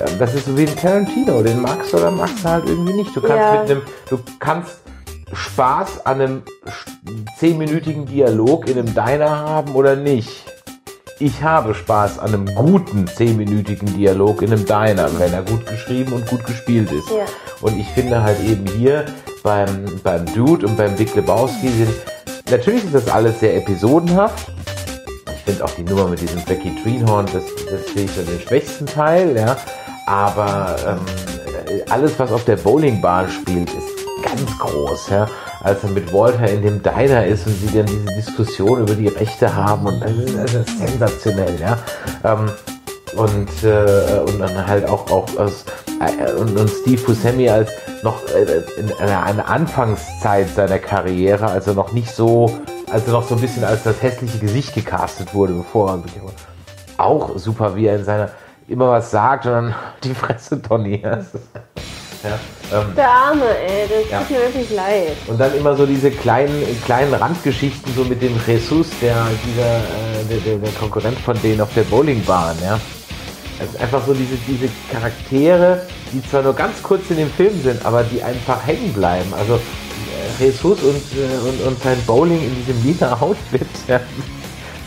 [0.00, 2.94] äh, das ist so wie ein Tarantino, den magst du oder magst du halt irgendwie
[2.94, 3.14] nicht.
[3.16, 3.60] Du kannst Ja.
[3.62, 4.76] mit einem, du kannst
[5.32, 6.42] Spaß an einem
[7.38, 10.44] zehnminütigen Dialog in einem Diner haben oder nicht.
[11.18, 16.12] Ich habe Spaß an einem guten zehnminütigen Dialog in einem Diner, wenn er gut geschrieben
[16.12, 17.08] und gut gespielt ist.
[17.08, 17.24] Ja.
[17.62, 19.06] Und ich finde halt eben hier
[19.42, 21.90] beim, beim Dude und beim Big Lebowski sind,
[22.50, 24.52] natürlich ist das alles sehr episodenhaft.
[25.34, 28.40] Ich finde auch die Nummer mit diesem Becky Greenhorn, das, das finde ich so den
[28.40, 29.56] schwächsten Teil, ja.
[30.06, 33.95] Aber ähm, alles, was auf der Bowlingbahn spielt, ist
[34.26, 35.26] ganz groß, ja.
[35.62, 39.08] Als er mit Walter in dem Diner ist und sie dann diese Diskussion über die
[39.08, 41.78] Rechte haben und das ist, das ist sensationell, ja.
[42.24, 42.50] Ähm,
[43.16, 45.64] und, äh, und dann halt auch, auch aus,
[46.00, 47.70] äh, und, und Steve Buscemi als
[48.02, 52.58] noch äh, in einer, Anfangszeit seiner Karriere, als er noch nicht so,
[52.90, 56.02] als er noch so ein bisschen als das hässliche Gesicht gecastet wurde, bevor er
[56.98, 58.30] auch super, wie er in seiner
[58.68, 59.74] immer was sagt und dann
[60.04, 60.64] die Fresse ist-
[62.24, 62.38] ja,
[62.72, 64.18] ähm, Der Arme, ey, das Ja.
[64.20, 65.16] tut mir wirklich leid.
[65.26, 70.24] und dann immer so diese kleinen, kleinen Randgeschichten, so mit dem Jesus, der, dieser, äh,
[70.28, 72.78] der, der, der Konkurrent von denen auf der Bowlingbahn, ja.
[73.64, 77.84] Ist einfach so diese, diese Charaktere, die zwar nur ganz kurz in dem Film sind,
[77.86, 79.32] aber die einfach hängen bleiben.
[79.32, 83.98] Also äh, Jesus und, äh, und, und sein Bowling in diesem lila Outfit, ja,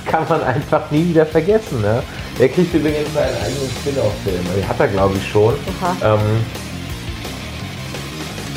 [0.05, 1.81] kann man einfach nie wieder vergessen.
[1.81, 2.03] Ne?
[2.37, 4.45] Der kriegt übrigens seinen eigenen Spin-off-Film.
[4.55, 5.55] Den hat er, glaube ich, schon.
[6.03, 6.19] Ähm,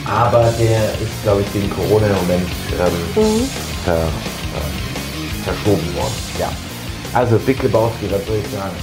[0.06, 2.48] aber der ist, glaube ich, wegen Corona im Moment
[2.78, 3.48] ähm,
[3.84, 6.14] ver, ähm, verschoben worden.
[6.38, 6.50] Ja.
[7.14, 8.74] Also Big Lebowski, was soll ich sagen?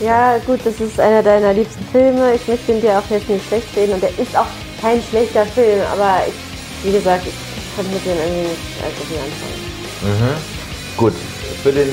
[0.00, 2.34] Ja, gut, das ist einer deiner liebsten Filme.
[2.34, 4.46] Ich möchte ihn dir auch jetzt nicht schlecht reden und der ist auch
[4.80, 7.34] kein schlechter Film, aber ich, wie gesagt, ich
[7.74, 10.30] konnte mit dem irgendwie nicht allzu viel anfangen.
[10.36, 10.96] Mhm.
[10.96, 11.14] Gut.
[11.62, 11.92] Für den, äh,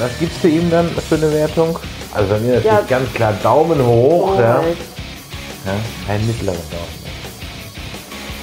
[0.00, 1.78] was gibst du ihm dann für eine Wertung?
[2.14, 2.80] Also bei mir natürlich Ja.
[2.88, 4.38] ganz klar Daumen hoch.
[4.38, 4.62] Ja.
[4.62, 4.78] halt.
[5.66, 7.03] Ja, ein mittlerer Daumen.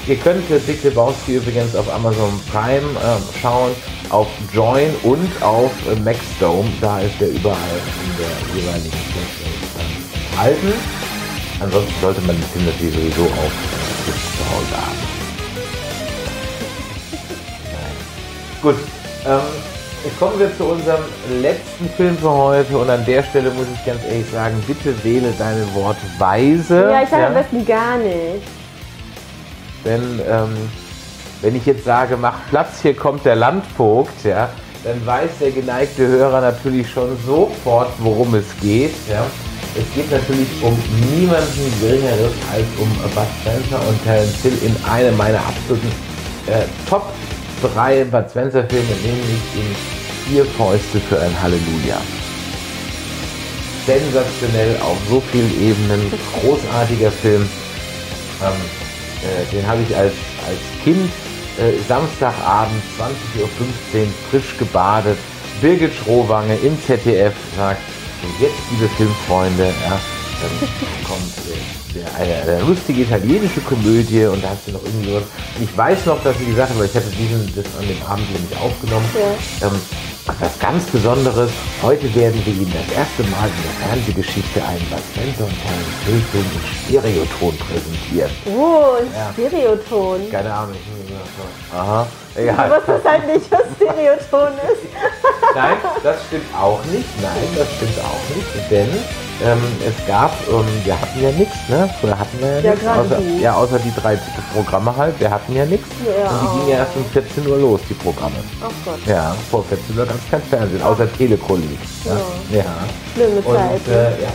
[0.08, 3.72] Ihr könnt äh, Big Lebowski übrigens auf Amazon Prime ähm, schauen,
[4.10, 6.68] auf Join und auf äh, Maxdome.
[6.82, 7.58] Da ist er überall
[8.04, 9.46] in der jeweiligen Fläche
[10.32, 10.74] enthalten.
[11.60, 13.52] Ansonsten sollte man den Film natürlich sowieso auf
[14.08, 15.22] äh, zu Hause haben.
[18.64, 18.76] Gut.
[19.28, 19.40] Ähm,
[20.04, 21.04] jetzt kommen wir zu unserem
[21.42, 25.32] letzten Film für heute und an der Stelle muss ich ganz ehrlich sagen, bitte wähle
[25.38, 26.90] deine Worte weise.
[26.90, 28.42] Ja, ich sage am besten gar nicht.
[29.86, 30.56] Denn ähm,
[31.42, 34.50] wenn ich jetzt sage, mach Platz, hier kommt der Landvogt, ja,
[34.84, 38.94] dann weiß der geneigte Hörer natürlich schon sofort, worum es geht.
[39.10, 39.26] Ja.
[39.74, 40.78] Es geht natürlich um
[41.16, 45.88] niemanden Geringeres als um Bud Spencer und Terence Hill in einem meiner absoluten
[46.48, 47.06] äh, Top
[47.74, 51.98] 3 Bud Spencer Filme, nämlich in Vier Fäuste für ein Halleluja.
[53.86, 57.50] Sensationell auf so vielen Ebenen, großartiger Film.
[58.42, 58.91] Ähm,
[59.24, 60.14] äh, den habe ich als,
[60.48, 61.10] als Kind
[61.58, 65.18] äh, Samstagabend 20.15 Uhr frisch gebadet.
[65.62, 67.82] Birgit Schrowange im ZDF sagt,
[68.24, 70.00] und jetzt, liebe Filmfreunde, ja,
[70.42, 70.70] dann
[71.08, 75.24] kommt äh, eine, eine lustige italienische Komödie und da hast du noch irgendwie was.
[75.60, 78.32] Ich weiß noch, dass sie gesagt haben, weil ich hatte diesen das an dem Abend
[78.32, 79.10] nämlich aufgenommen.
[79.14, 79.68] Ja.
[79.68, 79.82] Ähm,
[80.26, 81.52] was ganz Besonderes,
[81.82, 86.06] heute werden wir Ihnen das erste Mal in der Fernsehgeschichte einen Bud Spencer und Terence
[86.06, 86.62] Hill Film in
[87.02, 88.32] Stereoton präsentieren.
[88.46, 89.34] Oh, ein Ja.
[89.34, 90.30] Stereoton.
[90.32, 90.76] Keine Ahnung,
[91.76, 92.72] aha, Du egal.
[92.72, 94.84] wusstest halt nicht, was Stereoton ist.
[95.56, 97.10] Nein, das stimmt auch nicht.
[97.22, 98.90] Nein, das stimmt auch nicht, denn
[99.44, 101.90] ähm, es gab, ähm, wir hatten ja nichts, ne?
[102.00, 102.88] Früher hatten wir ja, Ja, nichts.
[102.88, 104.18] Außer, ja, außer die drei
[104.54, 105.20] Programme halt.
[105.20, 105.88] Wir hatten ja nichts.
[106.06, 106.30] Ja.
[106.30, 108.36] Und die gingen ja erst um 14 Uhr los, die Programme.
[108.62, 111.80] Oh Gott, Ja, vor 14 Uhr gab es kein Fernsehen, außer Telekolleg.
[112.06, 112.58] Ja.
[112.58, 112.66] ja.
[113.14, 113.88] schlimme Und Zeit.
[113.88, 114.30] äh, ja,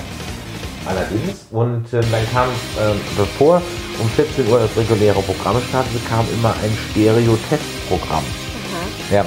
[0.87, 1.39] allerdings.
[1.51, 2.49] Und äh, dann kam,
[2.81, 3.63] ähm, bevor
[4.01, 8.25] um 14 Uhr das reguläre Programm startete, kam immer ein Stereo-Testprogramm.
[9.11, 9.25] Ja,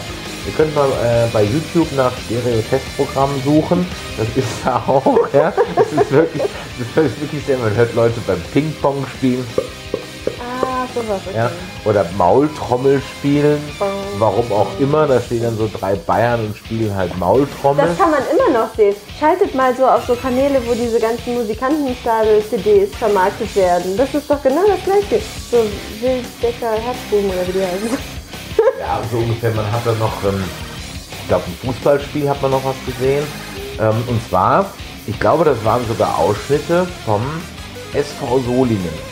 [0.50, 3.86] ihr könnt mal äh, bei YouTube nach Stereo-Testprogrammen suchen.
[4.18, 5.54] Das ist da auch, ja.
[5.76, 6.44] Das ist wirklich,
[6.96, 9.46] das ist wirklich sehr, man hört Leute beim Ping-Pong spielen,
[10.40, 11.22] ah, sowas.
[11.28, 11.38] Okay.
[11.38, 11.52] ja,
[11.86, 13.62] oder Maultrommel spielen.
[13.78, 13.90] Bong.
[14.18, 17.86] Warum auch immer, da stehen dann so drei Bayern und spielen halt Maultrommel.
[17.86, 18.96] Das kann man immer noch sehen.
[19.20, 23.96] Schaltet mal so auf so Kanäle, wo diese ganzen Musikantenstadel-CDs vermarktet werden.
[23.98, 25.24] Das ist doch genau das gleiche.
[25.52, 25.58] So
[26.02, 28.19] Wilddecker Herzbuben oder wie die heißen.
[28.80, 29.52] Ja, so ungefähr.
[29.52, 30.42] Man hat dann noch, ähm,
[31.12, 33.26] ich glaube, ein Fußballspiel hat man noch was gesehen.
[33.80, 34.68] Ähm, und zwar,
[35.06, 37.22] ich glaube, das waren sogar Ausschnitte vom
[37.94, 39.10] SV Solingen.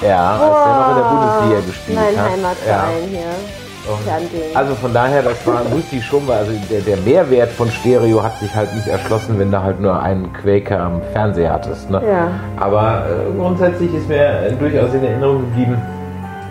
[0.00, 2.30] Ja, als der noch in der Bundesliga gespielt Mein hat.
[2.32, 3.92] Heimatverein hier.
[3.92, 4.56] Und Fernsehen.
[4.56, 8.38] Also von daher, das war ich schon, weil also der, der Mehrwert von Stereo hat
[8.38, 11.90] sich halt nicht erschlossen, wenn du halt nur einen Quaker am Fernseher hattest.
[11.90, 12.00] Ne?
[12.04, 12.30] Ja.
[12.56, 15.80] Aber äh, grundsätzlich ist mir äh, durchaus in Erinnerung geblieben,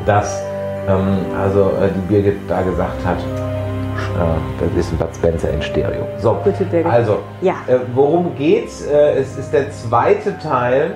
[0.05, 0.41] dass
[0.87, 6.07] also äh, die Birgit da gesagt hat, äh, das ist ein Bud Spencer in Stereo.
[6.17, 6.85] So, Birgit.
[6.85, 7.53] also, Ja.
[7.67, 8.85] äh, worum geht's?
[8.85, 10.91] Es ist der zweite Teil,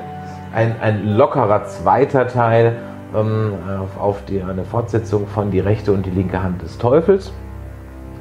[0.53, 2.73] ein, ein lockerer zweiter Teil
[3.15, 3.53] ähm,
[3.99, 7.31] auf, die, eine Fortsetzung von Die rechte und die linke Hand des Teufels,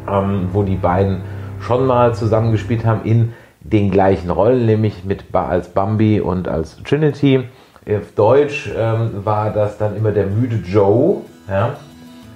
[0.08, 1.22] ähm, wo die beiden
[1.60, 7.44] schon mal zusammengespielt haben in den gleichen Rollen, nämlich mit als Bambi und als Trinity.
[7.88, 11.76] Auf Deutsch ähm, war das dann immer der müde Joe, ja?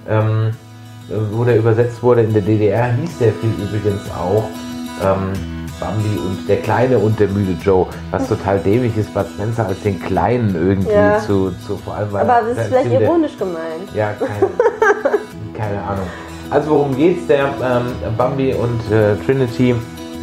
[0.09, 0.51] ähm,
[1.09, 4.43] äh, wo der übersetzt wurde in der DDR, hieß der Film übrigens auch
[5.03, 5.31] ähm,
[5.79, 9.81] Bambi und der Kleine und der müde Joe, was total dämlich ist, Bud Spencer als
[9.81, 11.19] den Kleinen irgendwie Ja.
[11.19, 13.95] zu, zu vor allem weil Aber das der ist vielleicht Film, der- ironisch gemeint.
[13.95, 14.51] ja, keine,
[15.53, 16.05] keine Ahnung.
[16.49, 17.27] Also worum geht's?
[17.27, 19.75] Der ähm, Bambi und äh, Trinity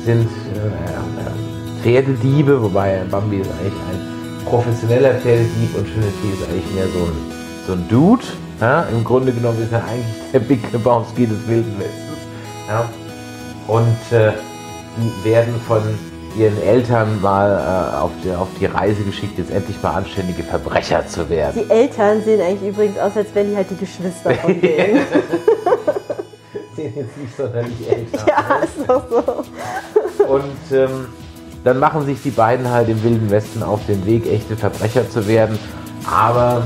[0.04, 6.86] sind äh, Pferdediebe, wobei Bambi ist eigentlich ein professioneller Pferdedieb und Trinity ist eigentlich mehr
[6.88, 7.32] so ein,
[7.66, 8.24] so ein Dude.
[8.60, 8.82] Ja?
[8.90, 12.18] Im Grunde genommen ist er eigentlich der Big Lebowski des Wilden Westens.
[12.68, 12.88] Ja?
[13.68, 14.32] Und äh,
[14.96, 15.82] die werden von
[16.38, 21.06] ihren Eltern mal äh, auf, die, auf die Reise geschickt, jetzt endlich mal anständige Verbrecher
[21.06, 21.62] zu werden.
[21.64, 25.00] Die Eltern sehen eigentlich übrigens aus, als wären die halt die Geschwister von denen.
[26.74, 28.26] sehen jetzt nicht sonderlich älter.
[28.28, 30.24] ja, ist doch so.
[30.24, 31.06] Und ähm,
[31.64, 35.26] dann machen sich die beiden halt im Wilden Westen auf den Weg, echte Verbrecher zu
[35.26, 35.58] werden.
[36.08, 36.62] Aber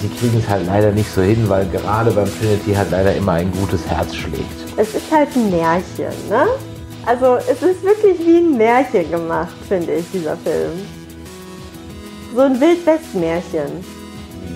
[0.00, 3.32] sie kriegen es halt leider nicht so hin, weil gerade beim Trinity halt leider immer
[3.32, 4.44] ein gutes Herz schlägt.
[4.76, 6.46] Es ist halt ein Märchen, ne?
[7.06, 10.72] Also es ist wirklich wie ein Märchen gemacht, finde ich, dieser Film.
[12.34, 13.84] So ein Wildwest-Märchen.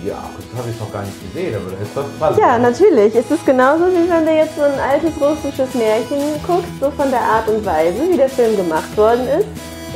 [0.05, 2.39] Ja, das habe ich noch gar nicht gesehen, aber das ist doch spannend.
[2.39, 3.15] Ja, natürlich.
[3.15, 7.09] Es ist genauso, wie wenn du jetzt so ein altes russisches Märchen guckst, so von
[7.11, 9.47] der Art und Weise, wie der Film gemacht worden ist.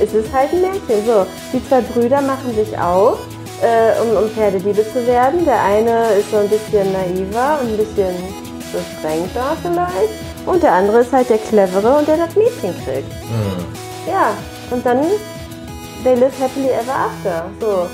[0.01, 1.05] Es ist halt ein Märchen.
[1.05, 3.19] So, die zwei Brüder machen sich auf,
[3.61, 5.45] äh, um, um Pferdediebe zu werden.
[5.45, 8.15] Der eine ist so ein bisschen naiver und ein bisschen
[8.71, 10.45] beschränkter vielleicht.
[10.45, 13.11] Und der andere ist halt der clevere und der das Mädchen kriegt.
[13.11, 13.65] Hm.
[14.09, 14.31] Ja,
[14.71, 15.01] und dann
[16.03, 17.45] they live happily ever after.
[17.59, 17.87] So.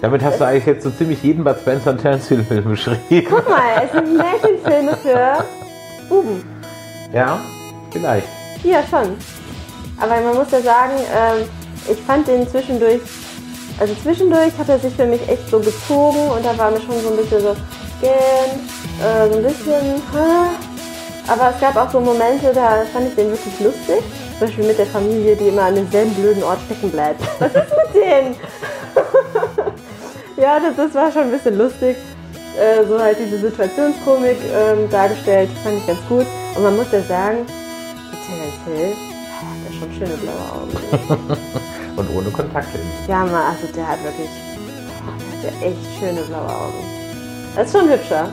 [0.00, 3.26] Damit hast du eigentlich jetzt so ziemlich jeden Bud Spencer und Terence Hill Film beschrieben.
[3.28, 5.44] Guck mal, es sind Märchenfilme für
[6.08, 6.44] Buben.
[7.12, 7.40] Ja,
[7.90, 8.28] vielleicht.
[8.62, 9.16] Ja, schon.
[10.00, 11.48] Aber man muss ja sagen, ähm,
[11.90, 13.00] ich fand den zwischendurch,
[13.78, 17.00] also zwischendurch hat er sich für mich echt so gezogen und da war mir schon
[17.00, 17.56] so ein bisschen so,
[18.00, 18.60] gähn,
[19.02, 20.48] äh, so ein bisschen, hä?
[21.26, 24.02] aber es gab auch so Momente, da fand ich den wirklich lustig.
[24.38, 27.20] Zum Beispiel mit der Familie, die immer an demselben blöden Ort stecken bleibt.
[27.38, 28.36] Was ist mit denen?
[30.36, 31.96] ja, das, das war schon ein bisschen lustig.
[32.58, 36.26] Äh, so halt diese Situationskomik ähm, dargestellt, fand ich ganz gut.
[36.56, 37.46] Und man muss ja sagen,
[38.66, 38.94] der hat
[39.66, 41.36] ja schon schöne blaue Augen.
[41.96, 42.90] Und ohne Kontaktlinsen.
[43.08, 44.28] ja, mal, also der hat wirklich,
[45.42, 46.82] der hat ja echt schöne blaue Augen.
[47.54, 48.28] Das ist schon hübscher.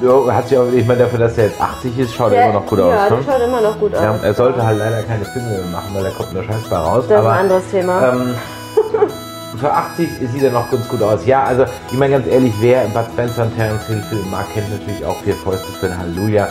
[0.00, 2.60] Ja, hat sich auch, ich meine, dafür, dass er jetzt 80 ist, schaut er immer
[2.60, 2.92] noch gut ja, aus.
[3.10, 3.22] Ja, Ne?
[3.26, 4.22] schaut immer noch gut Ja, aus.
[4.22, 7.04] er sollte halt leider keine Filme mehr machen, weil er kommt nur scheißbar raus.
[7.08, 8.12] Das ist aber, ein anderes Thema.
[8.12, 8.34] Ähm,
[9.58, 11.26] für 80 sieht er noch ganz gut aus.
[11.26, 14.70] Ja, also ich meine ganz ehrlich, wer Bud Spencer und Terence Hill Film mag, kennt
[14.70, 16.46] natürlich auch Vier Fäuste für ein Halleluja.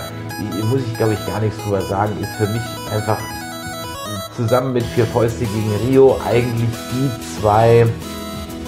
[0.69, 2.61] Muss ich glaube ich gar nichts drüber sagen, ist für mich
[2.93, 3.17] einfach
[4.37, 7.85] zusammen mit Vier Fäuste gegen Rio eigentlich die zwei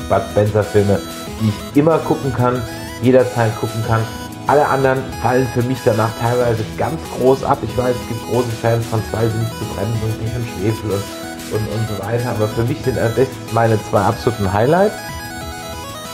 [0.09, 0.99] Bud Spencer Filme,
[1.39, 2.61] die ich immer gucken kann,
[3.01, 4.01] jederzeit gucken kann.
[4.47, 7.59] Alle anderen fallen für mich danach teilweise ganz groß ab.
[7.61, 10.43] Ich weiß, es gibt große Fans von zwei sind nicht zu bremsen und nicht von
[10.43, 11.03] Schwefel und
[11.51, 12.32] und, und so weiter.
[12.32, 14.95] Aber für mich sind das meine zwei absoluten Highlights.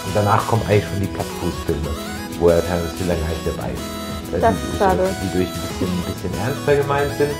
[0.05, 1.89] Und danach kommen eigentlich schon die Plattfußfilme,
[2.39, 4.41] wo er Terence Hill gar nicht dabei ist.
[4.41, 5.09] Das die, ist schade.
[5.23, 7.31] Die durch ein bisschen, ein bisschen ernster gemeint sind.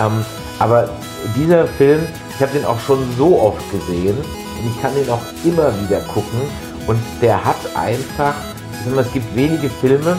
[0.00, 0.24] Ähm,
[0.58, 0.88] aber
[1.36, 2.00] dieser Film,
[2.34, 6.00] ich habe den auch schon so oft gesehen und ich kann den auch immer wieder
[6.12, 6.40] gucken.
[6.86, 8.34] Und der hat einfach,
[8.72, 10.16] ich sag mal, es gibt wenige Filme,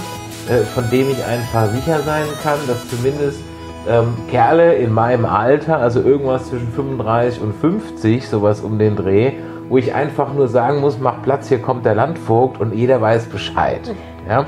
[0.49, 3.39] äh, von denen ich einfach sicher sein kann, dass zumindest
[3.87, 9.33] ähm, Kerle in meinem Alter, also irgendwas zwischen 35 und 50, sowas um den Dreh,
[9.69, 13.25] wo ich einfach nur sagen muss, mach Platz, hier kommt der Landvogt und jeder weiß
[13.25, 13.93] Bescheid.
[14.27, 14.45] Ja?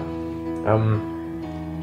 [0.65, 1.01] Ähm,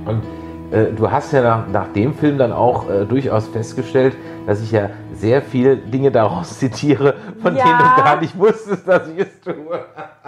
[0.04, 0.22] und
[0.70, 4.90] du hast ja nach, nach, dem Film dann auch äh, durchaus festgestellt, dass ich ja
[5.12, 7.64] sehr viele Dinge daraus zitiere, von Ja.
[7.64, 9.54] denen du gar nicht wusstest, dass ich es tue.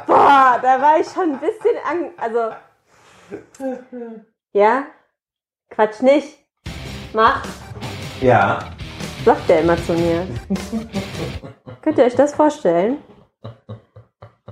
[0.06, 2.10] Boah, da war ich schon ein bisschen an.
[2.16, 2.50] Also.
[4.52, 4.84] Ja?
[5.70, 6.38] Quatsch nicht.
[7.12, 7.44] Mach.
[8.20, 8.60] Ja.
[9.24, 10.26] Sagt der immer zu mir.
[11.82, 12.98] Könnt ihr euch das vorstellen?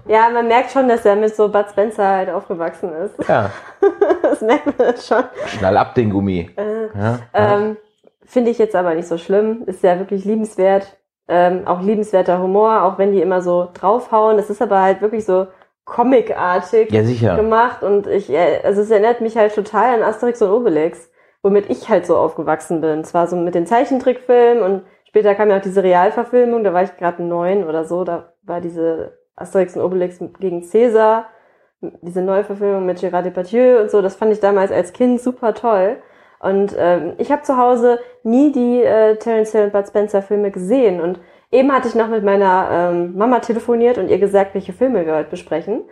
[0.09, 3.29] Ja, man merkt schon, dass er mit so Bud Spencer halt aufgewachsen ist.
[3.29, 3.51] Ja.
[4.23, 5.23] Das merkt man jetzt schon.
[5.47, 6.51] Schnall ab den Gummi.
[6.57, 7.19] Äh, Ja.
[7.33, 7.77] ähm,
[8.25, 9.63] Finde ich jetzt aber nicht so schlimm.
[9.67, 10.97] Ist ja wirklich liebenswert.
[11.29, 14.39] Ähm, auch liebenswerter Humor, auch wenn die immer so draufhauen.
[14.39, 15.47] Es ist aber halt wirklich so
[15.85, 17.37] comicartig ja, sicher.
[17.37, 21.09] gemacht und ich, äh, also es erinnert mich halt total an Asterix und Obelix,
[21.43, 23.05] womit ich halt so aufgewachsen bin.
[23.05, 26.97] Zwar so mit den Zeichentrickfilmen und später kam ja auch diese Realverfilmung, da war ich
[26.97, 31.27] gerade neun oder so, da war diese Asterix und Obelix gegen Cäsar,
[31.81, 35.99] diese Neuverfilmung mit Gérard Depardieu und so, das fand ich damals als Kind super toll.
[36.39, 40.51] Und ähm, ich habe zu Hause nie die äh, Terence Hill und Bud Spencer Filme
[40.51, 41.21] gesehen und
[41.51, 45.15] eben hatte ich noch mit meiner ähm, Mama telefoniert und ihr gesagt, welche Filme wir
[45.15, 45.85] heute besprechen.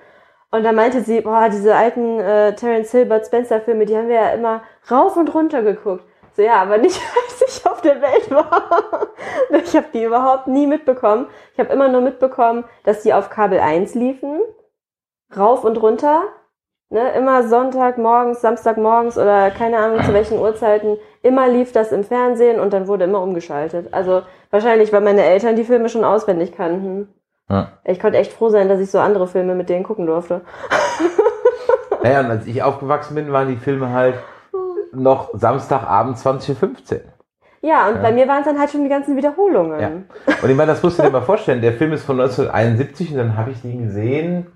[0.50, 4.08] Und da meinte sie, boah, diese alten äh, Terence Hill, Bud Spencer Filme, die haben
[4.08, 6.04] wir ja immer rauf und runter geguckt.
[6.34, 9.08] So, ja, aber nicht, als ich auf der Welt war.
[9.50, 11.26] Ich habe die überhaupt nie mitbekommen.
[11.52, 14.40] Ich habe immer nur mitbekommen, dass die auf Kabel 1 liefen.
[15.36, 16.22] Rauf und runter.
[16.90, 20.98] Ne, immer Sonntag morgens, Samstag morgens oder keine Ahnung zu welchen Uhrzeiten.
[21.22, 23.92] Immer lief das im Fernsehen und dann wurde immer umgeschaltet.
[23.92, 27.08] Also wahrscheinlich, weil meine Eltern die Filme schon auswendig kannten.
[27.48, 27.72] Ja.
[27.84, 30.42] Ich konnte echt froh sein, dass ich so andere Filme mit denen gucken durfte.
[32.04, 34.16] Naja, und als ich aufgewachsen bin, waren die Filme halt
[34.96, 37.00] noch Samstagabend 20.15 Uhr.
[37.62, 39.80] Ja, und bei mir waren es dann halt schon die ganzen Wiederholungen.
[39.80, 39.88] Ja.
[40.42, 41.62] Und ich meine, das musst du dir mal vorstellen.
[41.62, 44.46] Der Film ist von 1971 und dann habe ich den gesehen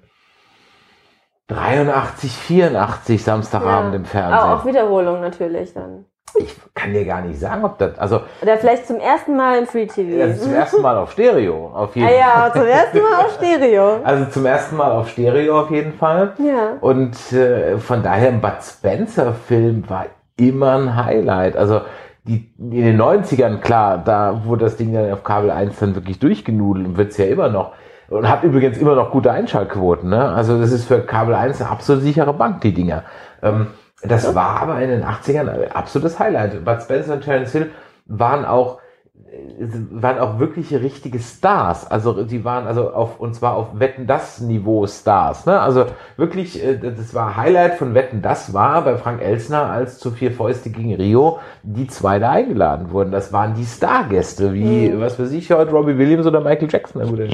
[1.46, 4.50] 83, 84 Samstagabend im Aber Fernsehen.
[4.50, 6.04] auch Wiederholungen natürlich dann.
[6.34, 9.66] Ich kann dir gar nicht sagen, ob das, also Oder vielleicht zum ersten Mal im
[9.66, 10.24] Free TV.
[10.24, 14.00] ist zum ersten Mal auf Stereo, auf jeden ah ja, zum ersten Mal auf Stereo.
[14.04, 16.34] Also zum ersten Mal auf Stereo auf jeden Fall.
[16.38, 16.74] Ja.
[16.82, 20.04] Und äh, von daher ein Bud Spencer Film war
[20.38, 21.56] immer ein Highlight.
[21.56, 21.82] Also
[22.24, 26.18] die, in den 90ern, klar, da wurde das Ding dann auf Kabel 1 dann wirklich
[26.18, 27.72] durchgenudelt und wird's ja immer noch.
[28.08, 30.08] Und hat übrigens immer noch gute Einschaltquoten.
[30.08, 30.32] Ne?
[30.32, 33.04] Also das ist für Kabel 1 eine absolut sichere Bank, die Dinger.
[33.42, 33.68] Ähm,
[34.02, 36.64] das war aber in den 80ern ein absolutes Highlight.
[36.64, 37.70] Bud Spencer und Terence Hill
[38.06, 38.78] waren auch
[39.90, 41.90] waren auch wirkliche richtige Stars.
[41.90, 45.46] Also die waren also auf und zwar auf Wetten das Niveau Stars.
[45.46, 45.60] Ne?
[45.60, 45.86] Also
[46.16, 50.32] wirklich, äh, das war Highlight von Wetten das war bei Frank Elsner als zu vier
[50.32, 53.10] Fäuste gegen Rio die zwei da eingeladen wurden.
[53.10, 57.02] Das waren die Stargäste wie was weiß ich heute Robbie Williams oder Michael Jackson.
[57.02, 57.28] Na gut, äh,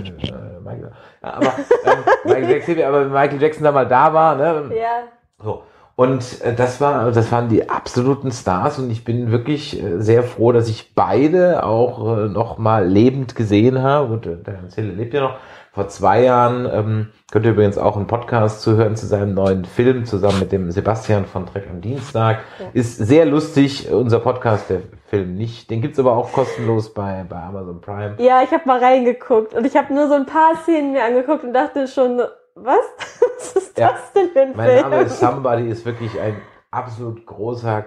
[0.65, 0.91] Michael,
[1.23, 4.71] ja, aber ähm, Michael Jackson, aber Michael Jackson da mal da war, ne?
[4.75, 5.05] Ja.
[5.43, 5.63] So.
[5.97, 10.25] Und äh, das war, das waren die absoluten Stars und ich bin wirklich äh, sehr
[10.25, 14.13] froh, dass ich beide auch äh, noch mal lebend gesehen habe.
[14.13, 15.37] Und äh, der Hans Hille lebt ja noch.
[15.73, 20.05] Vor zwei Jahren ähm, könnt ihr übrigens auch einen Podcast zuhören zu seinem neuen Film
[20.05, 22.43] zusammen mit dem Sebastian von Trek am Dienstag.
[22.75, 25.71] Ist sehr lustig, unser Podcast, der Film nicht.
[25.71, 28.15] Den gibt's aber auch kostenlos bei, bei Amazon Prime.
[28.19, 31.43] Ja, ich habe mal reingeguckt und ich habe nur so ein paar Szenen mir angeguckt
[31.43, 32.21] und dachte schon,
[32.55, 32.77] was?
[33.37, 33.91] Was ist Ja.
[33.93, 34.91] das denn für ein Mein Film?
[34.91, 36.37] Name ist Somebody ist wirklich ein
[36.71, 37.85] absolut großer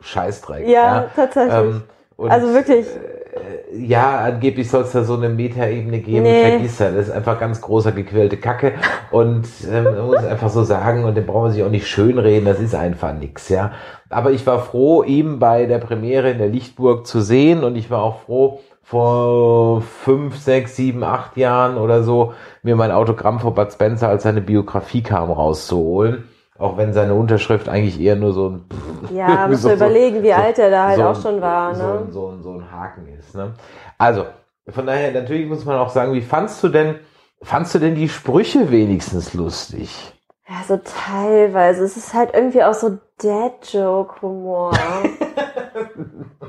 [0.00, 0.66] Scheißdreck.
[0.68, 1.54] ja, tatsächlich.
[1.54, 1.82] Ähm,
[2.16, 2.86] Also wirklich.
[2.86, 6.42] Äh, ja, angeblich soll es da so eine Metaebene geben, Nee.
[6.48, 6.94] vergiss das.
[6.94, 8.74] Das ist einfach ganz großer gequälte Kacke.
[9.10, 12.44] Und ähm, man muss einfach so sagen, und den brauchen wir sich auch nicht schönreden,
[12.46, 13.72] das ist einfach nix, ja.
[14.10, 17.90] Aber ich war froh, ihn bei der Premiere in der Lichtburg zu sehen und ich
[17.90, 23.54] war auch froh, vor fünf, sechs, sieben, acht Jahren oder so, mir mein Autogramm von
[23.54, 26.28] Bud Spencer als seine Biografie kam rauszuholen.
[26.58, 28.64] Auch wenn seine Unterschrift eigentlich eher nur so ein
[29.12, 31.40] Ja, muss So- man so- überlegen, wie alt er da halt so auch ein- schon
[31.40, 31.74] war.
[31.74, 31.98] So, Ne?
[32.06, 33.34] ein- so, ein- so ein Haken ist.
[33.34, 33.54] Ne?
[33.98, 34.26] Also,
[34.68, 36.96] von daher, natürlich muss man auch sagen, wie fandst du denn,
[37.42, 40.12] fandst du denn die Sprüche wenigstens lustig?
[40.48, 41.84] Ja, so teilweise.
[41.84, 44.72] Es ist halt irgendwie auch so Dad-Joke-Humor.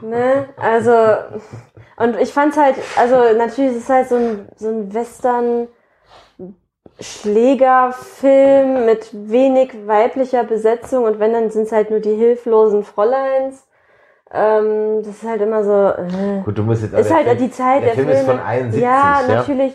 [0.02, 0.50] ne?
[0.58, 0.92] Also,
[1.98, 5.68] und ich fand's halt, also natürlich ist es halt so ein, so ein Western
[7.00, 13.68] Schlägerfilm mit wenig weiblicher Besetzung und wenn, dann sind's halt nur die hilflosen Fräuleins.
[14.32, 16.42] Ähm, das ist halt immer so, äh.
[16.44, 18.22] Gut, du musst jetzt ist halt Film, die Zeit der der, Film Filme.
[18.22, 19.36] ist von 71, ja, ja.
[19.36, 19.74] natürlich.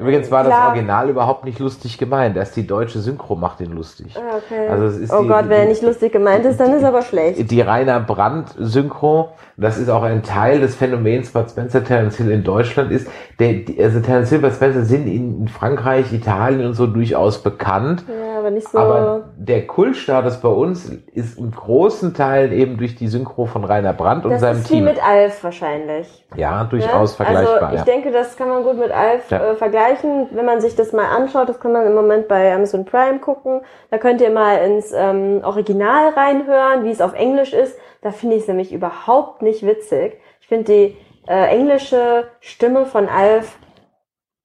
[0.00, 0.68] Übrigens war das Klar.
[0.68, 2.36] Original überhaupt nicht lustig gemeint.
[2.36, 4.14] Erst die deutsche Synchro macht ihn lustig.
[4.16, 4.68] Ah, Okay.
[4.68, 6.72] Also es ist oh die- Gott, die- wenn er die- nicht lustig gemeint ist, dann
[6.72, 7.50] ist er aber schlecht.
[7.50, 12.30] Die Rainer Brandt Synchro, das ist auch ein Teil des Phänomens Bud Spencer Terence Hill
[12.30, 13.08] in Deutschland ist,
[13.40, 18.04] der, die- also Terence Hill, Bud Spencer sind in Frankreich, Italien und so durchaus bekannt.
[18.08, 18.14] Ja,
[18.48, 18.78] aber nicht so.
[18.78, 23.92] Aber der Kultstatus bei uns ist in großen Teilen eben durch die Synchro von Rainer
[23.92, 24.84] Brandt und das seinem ist wie Team.
[24.84, 26.26] mit Alf wahrscheinlich.
[26.36, 26.68] ja, ne?
[26.70, 27.62] durchaus vergleichbar.
[27.62, 27.84] Also ich ja.
[27.84, 29.52] denke, das kann man gut mit Alf Ja.
[29.52, 30.28] äh, vergleichen.
[30.32, 33.62] Wenn man sich das mal anschaut, das kann man im Moment bei Amazon Prime gucken.
[33.90, 37.78] Da könnt ihr mal ins ähm, Original reinhören, wie es auf Englisch ist.
[38.02, 40.18] Da finde ich es nämlich überhaupt nicht witzig.
[40.40, 40.96] Ich finde die
[41.28, 43.58] äh, englische Stimme von Alf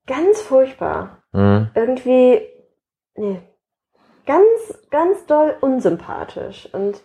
[0.05, 1.19] ganz furchtbar.
[1.35, 1.69] Mhm.
[1.73, 2.41] irgendwie,
[3.15, 3.41] nee,
[4.25, 6.69] ganz, ganz doll unsympathisch.
[6.71, 7.01] Und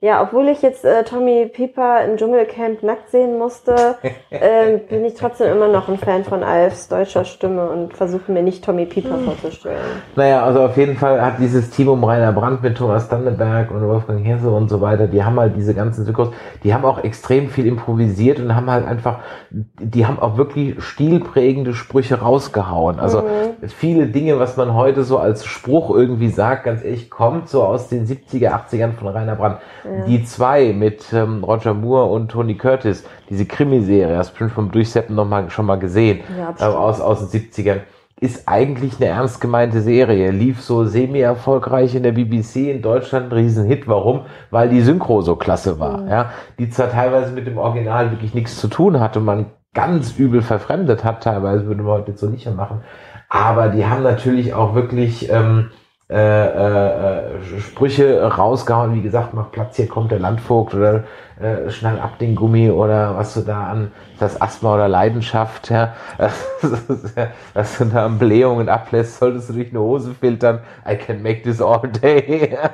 [0.00, 3.96] ja, obwohl ich jetzt äh, Tommy Pieper im Dschungelcamp nackt sehen musste,
[4.30, 8.42] ähm, bin ich trotzdem immer noch ein Fan von Alfs deutscher Stimme und versuche mir
[8.44, 9.80] nicht Tommy Pieper vorzustellen.
[10.14, 13.88] Naja, also auf jeden Fall hat dieses Team um Rainer Brandt mit Thomas Danneberg und
[13.88, 16.30] Wolfgang Hesse und so weiter, die haben halt diese ganzen Synchros,
[16.62, 19.18] die haben auch extrem viel improvisiert und haben halt einfach,
[19.50, 23.00] die haben auch wirklich stilprägende Sprüche rausgehauen.
[23.00, 23.24] Also
[23.66, 27.88] viele Dinge, was man heute so als Spruch irgendwie sagt, ganz ehrlich, kommt so aus
[27.88, 29.58] den 70er, 80ern von Rainer Brandt.
[30.06, 34.70] Die zwei mit ähm, Roger Moore und Tony Curtis, diese Krimiserie, hast du bestimmt vom
[34.70, 37.80] Durchseppen noch mal, schon mal gesehen, Ja, äh, aus, aus den 70ern
[38.20, 40.30] ist eigentlich eine ernst gemeinte Serie.
[40.30, 43.86] Lief so semi-erfolgreich in der BBC in Deutschland, ein Riesenhit.
[43.86, 44.22] Warum?
[44.50, 46.08] Weil die Synchro so klasse war.
[46.08, 50.42] Ja, die zwar teilweise mit dem Original wirklich nichts zu tun hatte, man ganz übel
[50.42, 52.80] verfremdet hat, teilweise würde man heute so nicht mehr machen.
[53.28, 55.70] Aber die haben natürlich auch wirklich ähm,
[56.10, 61.04] äh, äh, äh, Sprüche rausgehauen, wie gesagt, mach Platz, hier kommt der Landvogt oder
[61.38, 65.92] äh, schnall ab den Gummi oder was du da an, das Asthma oder Leidenschaft, ja,
[67.52, 71.42] was du da an Blähungen ablässt, solltest du durch eine Hose filtern, I can make
[71.42, 72.56] this all day.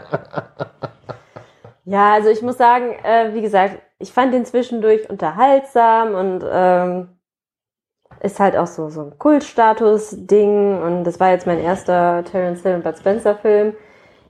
[1.87, 7.09] Ja, also ich muss sagen, äh, wie gesagt, ich fand den zwischendurch unterhaltsam und ähm,
[8.25, 12.77] ist halt auch so, so ein Kultstatus-Ding und das war jetzt mein erster Terence Hill
[12.77, 13.75] und Bud Spencer-Film.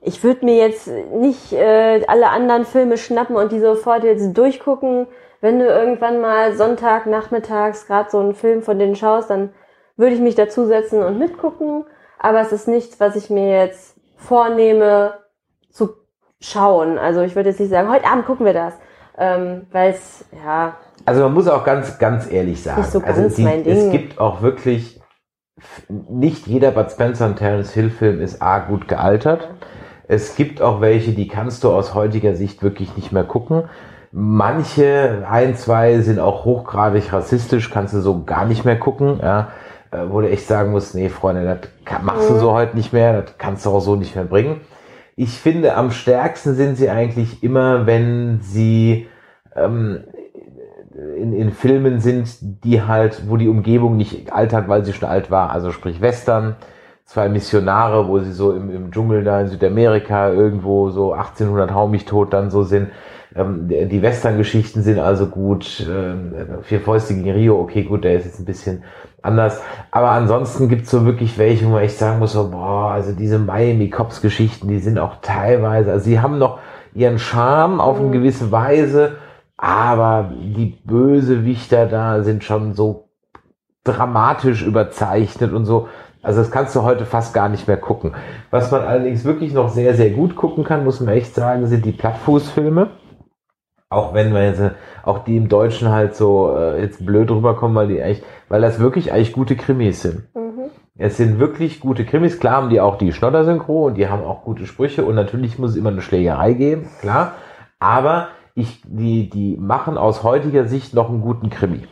[0.01, 5.07] Ich würde mir jetzt nicht äh, alle anderen Filme schnappen und die sofort jetzt durchgucken.
[5.40, 9.51] Wenn du irgendwann mal Sonntag nachmittags gerade so einen Film von denen schaust, dann
[9.97, 11.84] würde ich mich dazusetzen und mitgucken.
[12.18, 15.14] Aber es ist nichts, was ich mir jetzt vornehme
[15.70, 15.95] zu
[16.40, 16.99] schauen.
[16.99, 18.74] Also ich würde jetzt nicht sagen, heute Abend gucken wir das.
[19.16, 20.76] Ähm, Weil es, ja,
[21.07, 24.18] Also man muss auch ganz, ganz ehrlich sagen, so also ganz die, mein es gibt
[24.18, 25.00] auch wirklich,
[25.88, 29.48] nicht jeder Bud Spencer und Terence Hill Film ist A gut gealtert.
[30.09, 33.64] Es gibt auch welche, die kannst du aus heutiger Sicht wirklich nicht mehr gucken.
[34.12, 39.48] Manche, ein, zwei sind auch hochgradig rassistisch, kannst du so gar nicht mehr gucken, ja.
[39.90, 43.22] Äh, Wo du echt sagen musst, nee, Freunde, das machst du so heute nicht mehr,
[43.22, 44.61] das kannst du auch so nicht mehr bringen.
[45.16, 49.09] Ich finde, am stärksten sind sie eigentlich immer, wenn sie
[49.57, 50.05] ähm,
[51.16, 55.30] in, in Filmen sind, die halt, wo die Umgebung nicht altert, weil sie schon alt
[55.30, 55.50] war.
[55.50, 56.57] Also sprich Western,
[57.05, 61.88] zwei Missionare, wo sie so im, im Dschungel da in Südamerika irgendwo so 1800 hau
[61.88, 62.88] mich tot dann so sind.
[63.36, 65.86] Ähm, die Western-Geschichten sind also gut.
[65.90, 66.32] Ähm,
[66.62, 68.84] Vier Fäuste gegen Rio, okay, gut, der ist jetzt ein bisschen
[69.22, 69.61] anders.
[69.90, 73.38] Aber ansonsten gibt's so wirklich welche, wo man echt sagen muss, so, boah, also diese
[73.38, 76.59] Miami Cops Geschichten, die sind auch teilweise, also sie haben noch
[76.94, 79.16] ihren Charme auf eine gewisse Weise,
[79.64, 83.08] aber die Bösewichter da sind schon so
[83.82, 85.88] dramatisch überzeichnet und so.
[86.22, 88.12] Also das kannst du heute fast gar nicht mehr gucken.
[88.50, 91.86] Was man allerdings wirklich noch sehr, sehr gut gucken kann, muss man echt sagen, sind
[91.86, 92.90] die Plattfußfilme.
[93.88, 97.74] Auch wenn wir jetzt, äh, auch die im Deutschen halt so äh, jetzt blöd rüberkommen,
[97.74, 100.24] weil die eigentlich, weil das wirklich eigentlich gute Krimis sind.
[100.98, 102.38] Es sind wirklich gute Krimis.
[102.38, 105.70] Klar haben die auch die Schnodder-Synchro und die haben auch gute Sprüche und natürlich muss
[105.70, 107.32] es immer eine Schlägerei geben, klar.
[107.78, 111.86] Aber ich, die, die machen aus heutiger Sicht noch einen guten Krimi.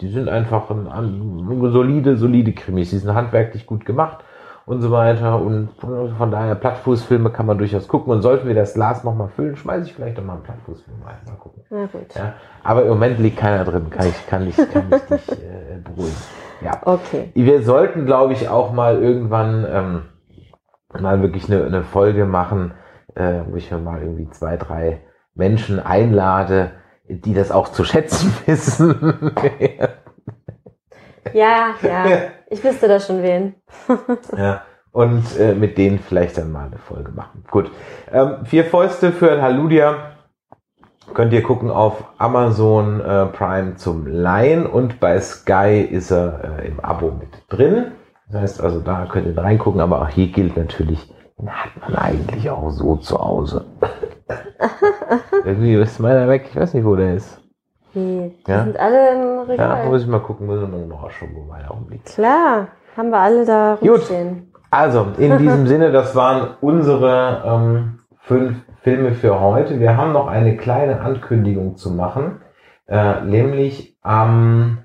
[0.00, 2.90] Die sind einfach ein, ein, solide, solide Krimis.
[2.90, 4.18] Die sind handwerklich gut gemacht
[4.66, 5.40] und so weiter.
[5.40, 8.12] Und von daher, Plattfußfilme kann man durchaus gucken.
[8.12, 11.16] Und sollten wir das Glas nochmal füllen, schmeiße ich vielleicht nochmal einen Plattfußfilm rein.
[11.26, 11.62] Mal gucken.
[11.70, 12.14] Na gut.
[12.14, 13.90] Ja, aber im Moment liegt keiner drin.
[13.90, 16.16] Kann ich, kann ich, kann ich dich äh, beruhigen.
[16.62, 16.72] Ja.
[16.84, 17.30] Okay.
[17.34, 20.02] Wir sollten, glaube ich, auch mal irgendwann ähm,
[21.00, 22.72] mal wirklich eine, eine Folge machen,
[23.14, 25.00] äh, wo ich mir mal irgendwie zwei, drei
[25.36, 26.72] Menschen einlade,
[27.08, 29.32] die das auch zu schätzen wissen.
[31.32, 32.04] Ja, ja.
[32.48, 33.56] Ich wüsste da schon wen.
[34.36, 34.62] ja.
[34.92, 37.42] Und äh, mit denen vielleicht dann mal eine Folge machen.
[37.50, 37.72] Gut.
[38.12, 40.12] Ähm, vier Fäuste für ein Haludia
[41.12, 46.68] könnt ihr gucken auf Amazon äh, Prime zum Leihen und bei Sky ist er äh,
[46.68, 47.92] im Abo mit drin.
[48.30, 51.96] Das heißt also, da könnt ihr reingucken, aber auch hier gilt natürlich, den hat man
[51.96, 53.64] eigentlich auch so zu Hause.
[55.44, 57.40] Irgendwie ist meiner weg, ich weiß nicht, wo der ist.
[57.94, 58.64] Die, die Ja.
[58.64, 59.86] sind alle im Ja, Regal.
[59.86, 62.06] muss ich mal gucken, muss ich mal nachschauen, wo meiner rumliegt.
[62.06, 63.90] Klar, haben wir alle da Gut.
[63.90, 64.52] rumstehen.
[64.70, 69.80] Also, in diesem Sinne, das waren unsere ähm, fünf Filme für heute.
[69.80, 72.40] Wir haben noch eine kleine Ankündigung zu machen,
[72.88, 74.78] äh, nämlich am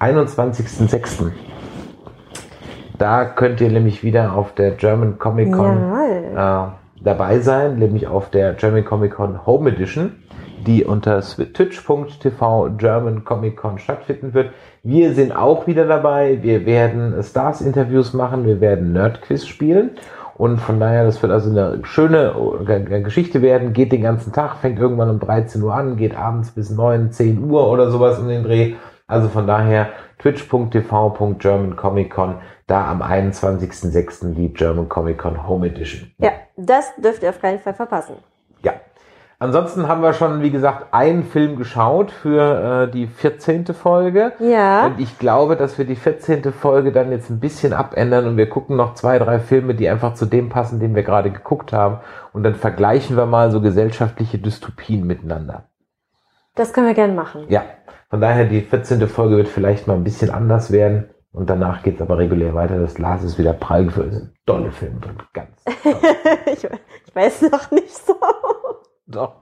[0.00, 1.30] 21.06.
[2.98, 5.76] Da könnt ihr nämlich wieder auf der German Comic Con
[6.34, 6.68] äh,
[7.06, 10.16] dabei sein, nämlich auf der German Comic Con Home Edition,
[10.66, 14.50] die unter twitch.tv German Comic Con stattfinden wird.
[14.82, 16.42] Wir sind auch wieder dabei.
[16.42, 19.90] Wir werden Stars-Interviews machen, wir werden Nerd-Quiz spielen.
[20.36, 22.34] Und von daher, das wird also eine schöne
[22.68, 23.72] äh, Geschichte werden.
[23.72, 27.50] Geht den ganzen Tag, fängt irgendwann um 13 Uhr an, geht abends bis 9, 10
[27.50, 28.74] Uhr oder sowas um den Dreh.
[29.06, 29.88] Also von daher
[30.18, 32.34] twitch.tv German Comic Con,
[32.66, 34.34] da am 21.06.
[34.34, 36.10] die German Comic Con Home Edition.
[36.18, 38.16] Ja, das dürft ihr auf keinen Fall verpassen.
[38.62, 38.74] Ja.
[39.38, 43.66] Ansonsten haben wir schon, wie gesagt, einen Film geschaut für äh, die 14.
[43.66, 44.32] Folge.
[44.38, 44.86] Ja.
[44.86, 46.52] Und ich glaube, dass wir die 14.
[46.52, 50.14] Folge dann jetzt ein bisschen abändern und wir gucken noch zwei, drei Filme, die einfach
[50.14, 51.98] zu dem passen, den wir gerade geguckt haben.
[52.32, 55.64] Und dann vergleichen wir mal so gesellschaftliche Dystopien miteinander.
[56.54, 57.44] Das können wir gerne machen.
[57.48, 57.62] Ja.
[58.08, 59.06] Von daher, die 14.
[59.06, 61.10] Folge wird vielleicht mal ein bisschen anders werden.
[61.36, 62.78] Und danach geht's aber regulär weiter.
[62.78, 64.10] Das Glas ist wieder prall gefüllt.
[64.10, 65.16] Es sind tolle Filme drin.
[65.34, 65.64] Ganz.
[65.82, 65.92] Toll.
[66.46, 68.14] ich, ich weiß noch nicht so.
[69.06, 69.34] Doch.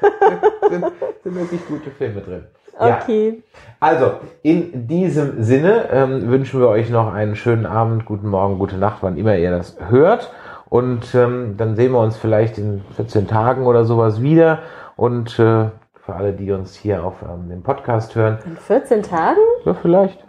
[0.70, 0.86] sind,
[1.22, 2.46] sind wirklich gute Filme drin.
[2.80, 3.00] Ja.
[3.02, 3.42] Okay.
[3.80, 8.78] Also, in diesem Sinne ähm, wünschen wir euch noch einen schönen Abend, guten Morgen, gute
[8.78, 10.32] Nacht, wann immer ihr das hört.
[10.70, 14.60] Und ähm, dann sehen wir uns vielleicht in 14 Tagen oder sowas wieder.
[14.96, 15.66] Und äh,
[16.00, 19.36] für alle, die uns hier auf ähm, dem Podcast hören, In 14 Tagen?
[19.66, 20.24] ja, vielleicht,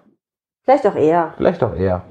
[0.63, 1.33] Vielleicht auch eher.
[1.37, 2.03] vielleicht auch eher.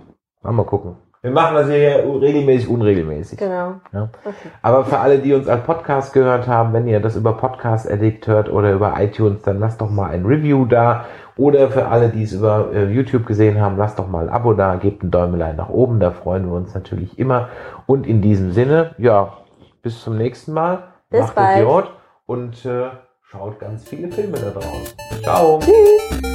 [0.42, 0.96] Mal, mal gucken.
[1.22, 3.38] Wir machen das hier regelmäßig, unregelmäßig.
[3.38, 3.74] Genau.
[3.92, 4.08] Ja.
[4.24, 4.34] Okay.
[4.60, 8.26] Aber für alle, die uns als Podcast gehört haben, wenn ihr das über Podcast Addict
[8.26, 11.04] hört oder über iTunes, dann lasst doch mal ein Review da.
[11.36, 14.52] Oder für alle, die es über äh, YouTube gesehen haben, lasst doch mal ein Abo
[14.52, 17.48] da, gebt ein Däumelein nach oben, da freuen wir uns natürlich immer.
[17.86, 19.32] Und in diesem Sinne, ja,
[19.80, 20.88] bis zum nächsten Mal.
[21.08, 21.58] Bis Macht bald.
[21.58, 21.90] Idiot
[22.26, 22.90] und äh,
[23.22, 24.96] schaut ganz viele Filme da draußen.
[25.22, 25.60] Ciao.
[25.60, 26.34] Eine